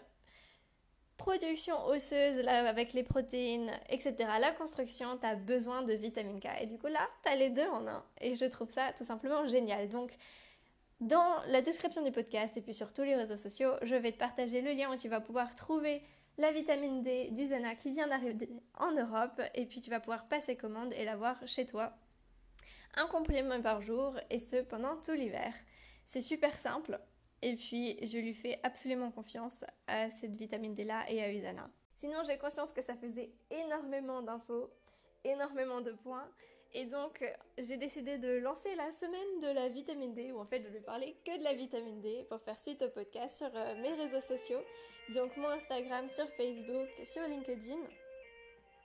production 1.17 1.85
osseuse 1.87 2.47
avec 2.49 2.93
les 2.93 3.03
protéines, 3.03 3.71
etc., 3.88 4.15
la 4.41 4.53
construction, 4.53 5.19
tu 5.19 5.27
as 5.27 5.37
besoin 5.37 5.83
de 5.83 5.93
vitamine 5.93 6.41
K. 6.41 6.49
Et 6.61 6.67
du 6.67 6.79
coup 6.79 6.88
là, 6.88 7.09
tu 7.25 7.31
as 7.31 7.37
les 7.37 7.51
deux 7.51 7.67
en 7.67 7.87
un. 7.87 8.05
Et 8.21 8.35
je 8.35 8.45
trouve 8.47 8.71
ça 8.71 8.93
tout 8.97 9.05
simplement 9.05 9.47
génial. 9.47 9.88
Donc 9.88 10.12
dans 11.01 11.43
la 11.49 11.62
description 11.62 12.03
du 12.03 12.12
podcast 12.12 12.57
et 12.57 12.61
puis 12.61 12.75
sur 12.75 12.93
tous 12.93 13.03
les 13.03 13.17
réseaux 13.17 13.37
sociaux, 13.37 13.73
je 13.83 13.97
vais 13.97 14.12
te 14.12 14.19
partager 14.19 14.61
le 14.61 14.73
lien 14.73 14.93
où 14.93 14.97
tu 14.97 15.09
vas 15.09 15.21
pouvoir 15.21 15.55
trouver 15.55 16.03
la 16.38 16.53
vitamine 16.53 17.03
D 17.03 17.31
du 17.31 17.47
Zana 17.47 17.75
qui 17.75 17.90
vient 17.90 18.07
d'arriver 18.07 18.49
en 18.79 18.92
Europe 18.92 19.40
et 19.55 19.66
puis 19.66 19.81
tu 19.81 19.90
vas 19.90 20.01
pouvoir 20.01 20.27
passer 20.29 20.57
commande 20.57 20.92
et 20.95 21.05
l'avoir 21.05 21.37
chez 21.47 21.66
toi. 21.66 21.97
Un 22.95 23.07
complément 23.07 23.61
par 23.61 23.81
jour 23.81 24.16
et 24.31 24.38
ce 24.38 24.62
pendant 24.62 24.97
tout 24.97 25.12
l'hiver. 25.12 25.53
C'est 26.05 26.21
super 26.21 26.55
simple 26.55 26.99
et 27.42 27.57
puis 27.57 27.99
je 28.07 28.18
lui 28.18 28.35
fais 28.35 28.61
absolument 28.62 29.11
confiance 29.11 29.64
à 29.87 30.11
cette 30.11 30.37
vitamine 30.37 30.75
D 30.75 30.85
là 30.85 31.05
et 31.09 31.23
à 31.23 31.33
Usana. 31.33 31.71
Sinon 31.97 32.23
j'ai 32.27 32.38
conscience 32.38 32.73
que 32.73 32.83
ça 32.83 32.97
faisait 32.97 33.31
énormément 33.51 34.23
d'infos, 34.23 34.71
énormément 35.25 35.81
de 35.81 35.92
points 35.92 36.29
et 36.75 36.87
donc, 36.87 37.23
j'ai 37.59 37.77
décidé 37.77 38.17
de 38.17 38.39
lancer 38.39 38.75
la 38.77 38.93
semaine 38.93 39.41
de 39.41 39.49
la 39.49 39.69
vitamine 39.69 40.15
D, 40.15 40.33
où 40.33 40.41
en 40.41 40.47
fait, 40.47 40.63
je 40.63 40.69
vais 40.69 40.81
parler 40.81 41.15
que 41.25 41.39
de 41.39 41.45
la 41.45 41.53
vitamine 41.53 42.01
D 42.01 42.25
pour 42.31 42.41
faire 42.41 42.59
suite 42.59 42.81
au 42.81 42.89
podcast 42.89 43.37
sur 43.37 43.51
euh, 43.55 43.75
mes 43.83 43.93
réseaux 43.93 44.23
sociaux. 44.23 44.61
Donc, 45.15 45.37
mon 45.37 45.49
Instagram, 45.49 46.09
sur 46.09 46.27
Facebook, 46.31 46.89
sur 47.05 47.23
LinkedIn. 47.23 47.81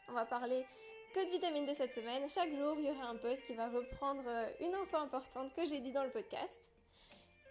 On 0.10 0.14
va 0.14 0.26
parler 0.26 0.66
que 1.14 1.26
de 1.26 1.32
vitamine 1.32 1.66
D 1.66 1.76
cette 1.76 1.96
semaine. 1.96 2.30
Chaque 2.30 2.54
jour, 2.54 2.76
il 2.78 2.86
y 2.86 2.90
aura 2.90 3.08
un 3.08 3.16
post 3.16 3.46
qui 3.46 3.54
va 3.54 3.70
reprendre 3.70 4.24
euh, 4.28 4.50
une 4.60 4.76
info 4.76 4.98
importante 4.98 5.54
que 5.56 5.64
j'ai 5.64 5.80
dit 5.80 5.94
dans 5.94 6.04
le 6.04 6.12
podcast. 6.12 6.77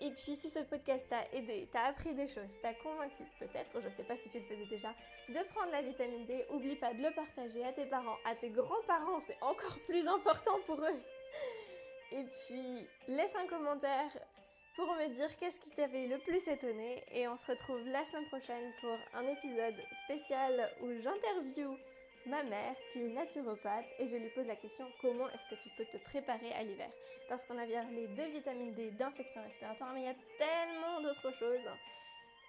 Et 0.00 0.10
puis 0.10 0.36
si 0.36 0.50
ce 0.50 0.58
podcast 0.58 1.08
t'a 1.08 1.24
aidé, 1.32 1.68
t'a 1.72 1.84
appris 1.84 2.14
des 2.14 2.26
choses, 2.26 2.60
t'a 2.60 2.74
convaincu 2.74 3.22
peut-être, 3.38 3.80
je 3.80 3.86
ne 3.86 3.90
sais 3.90 4.04
pas 4.04 4.16
si 4.16 4.28
tu 4.28 4.38
le 4.38 4.44
faisais 4.44 4.66
déjà, 4.66 4.94
de 5.28 5.48
prendre 5.54 5.72
la 5.72 5.80
vitamine 5.80 6.26
D, 6.26 6.44
oublie 6.50 6.76
pas 6.76 6.92
de 6.92 7.02
le 7.02 7.14
partager 7.14 7.64
à 7.64 7.72
tes 7.72 7.86
parents, 7.86 8.18
à 8.26 8.34
tes 8.34 8.50
grands-parents, 8.50 9.20
c'est 9.20 9.42
encore 9.42 9.78
plus 9.86 10.06
important 10.06 10.58
pour 10.66 10.80
eux. 10.80 11.00
Et 12.12 12.24
puis 12.24 12.86
laisse 13.08 13.34
un 13.36 13.46
commentaire 13.46 14.10
pour 14.76 14.86
me 14.94 15.08
dire 15.08 15.34
qu'est-ce 15.38 15.58
qui 15.60 15.70
t'avait 15.70 16.06
le 16.06 16.18
plus 16.18 16.46
étonné 16.46 17.02
et 17.10 17.26
on 17.28 17.36
se 17.38 17.46
retrouve 17.46 17.86
la 17.88 18.04
semaine 18.04 18.26
prochaine 18.26 18.72
pour 18.82 18.96
un 19.14 19.26
épisode 19.26 19.82
spécial 20.04 20.70
où 20.82 20.92
j'interview 21.00 21.74
ma 22.26 22.42
mère 22.42 22.74
qui 22.92 23.00
est 23.00 23.08
naturopathe 23.08 23.86
et 23.98 24.08
je 24.08 24.16
lui 24.16 24.28
pose 24.30 24.46
la 24.46 24.56
question 24.56 24.86
comment 25.00 25.28
est-ce 25.30 25.46
que 25.46 25.54
tu 25.62 25.68
peux 25.76 25.84
te 25.84 25.96
préparer 25.98 26.52
à 26.52 26.62
l'hiver? 26.62 26.90
Parce 27.28 27.44
qu'on 27.44 27.58
a 27.58 27.66
les 27.66 28.08
deux 28.08 28.28
vitamines 28.30 28.74
D 28.74 28.90
d'infection 28.92 29.42
respiratoire, 29.42 29.92
mais 29.94 30.02
il 30.02 30.06
y 30.06 30.08
a 30.08 30.14
tellement 30.38 31.00
d'autres 31.00 31.32
choses. 31.38 31.68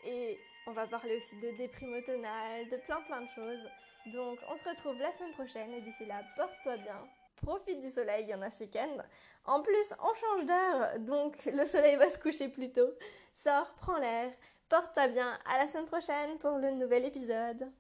Et 0.06 0.40
on 0.68 0.72
va 0.72 0.88
parler 0.88 1.16
aussi 1.18 1.40
de 1.40 1.52
déprime 1.58 1.94
automnale, 1.94 2.70
de 2.70 2.78
plein 2.78 3.02
plein 3.02 3.22
de 3.22 3.30
choses. 3.30 3.68
Donc 4.08 4.40
on 4.50 4.56
se 4.56 4.68
retrouve 4.68 4.98
la 5.00 5.12
semaine 5.12 5.34
prochaine 5.34 5.74
et 5.74 5.82
d'ici 5.82 6.06
là, 6.06 6.22
porte-toi 6.36 6.78
bien. 6.78 7.08
Profite 7.38 7.80
du 7.80 7.90
soleil, 7.90 8.24
il 8.26 8.30
y 8.30 8.36
en 8.36 8.42
a 8.42 8.50
ce 8.50 8.64
week-end. 8.64 8.98
En 9.46 9.62
plus, 9.62 9.94
on 10.02 10.14
change 10.14 10.46
d'heure, 10.46 11.00
donc 11.00 11.46
le 11.46 11.66
soleil 11.66 11.96
va 11.96 12.10
se 12.10 12.18
coucher 12.18 12.50
plus 12.50 12.72
tôt. 12.72 12.90
Sors, 13.36 13.74
prends 13.76 13.98
l'air, 13.98 14.32
porte-toi 14.70 15.08
bien. 15.08 15.38
À 15.46 15.60
la 15.60 15.68
semaine 15.68 15.86
prochaine 15.86 16.38
pour 16.40 16.58
le 16.58 16.72
nouvel 16.72 17.06
épisode. 17.06 17.72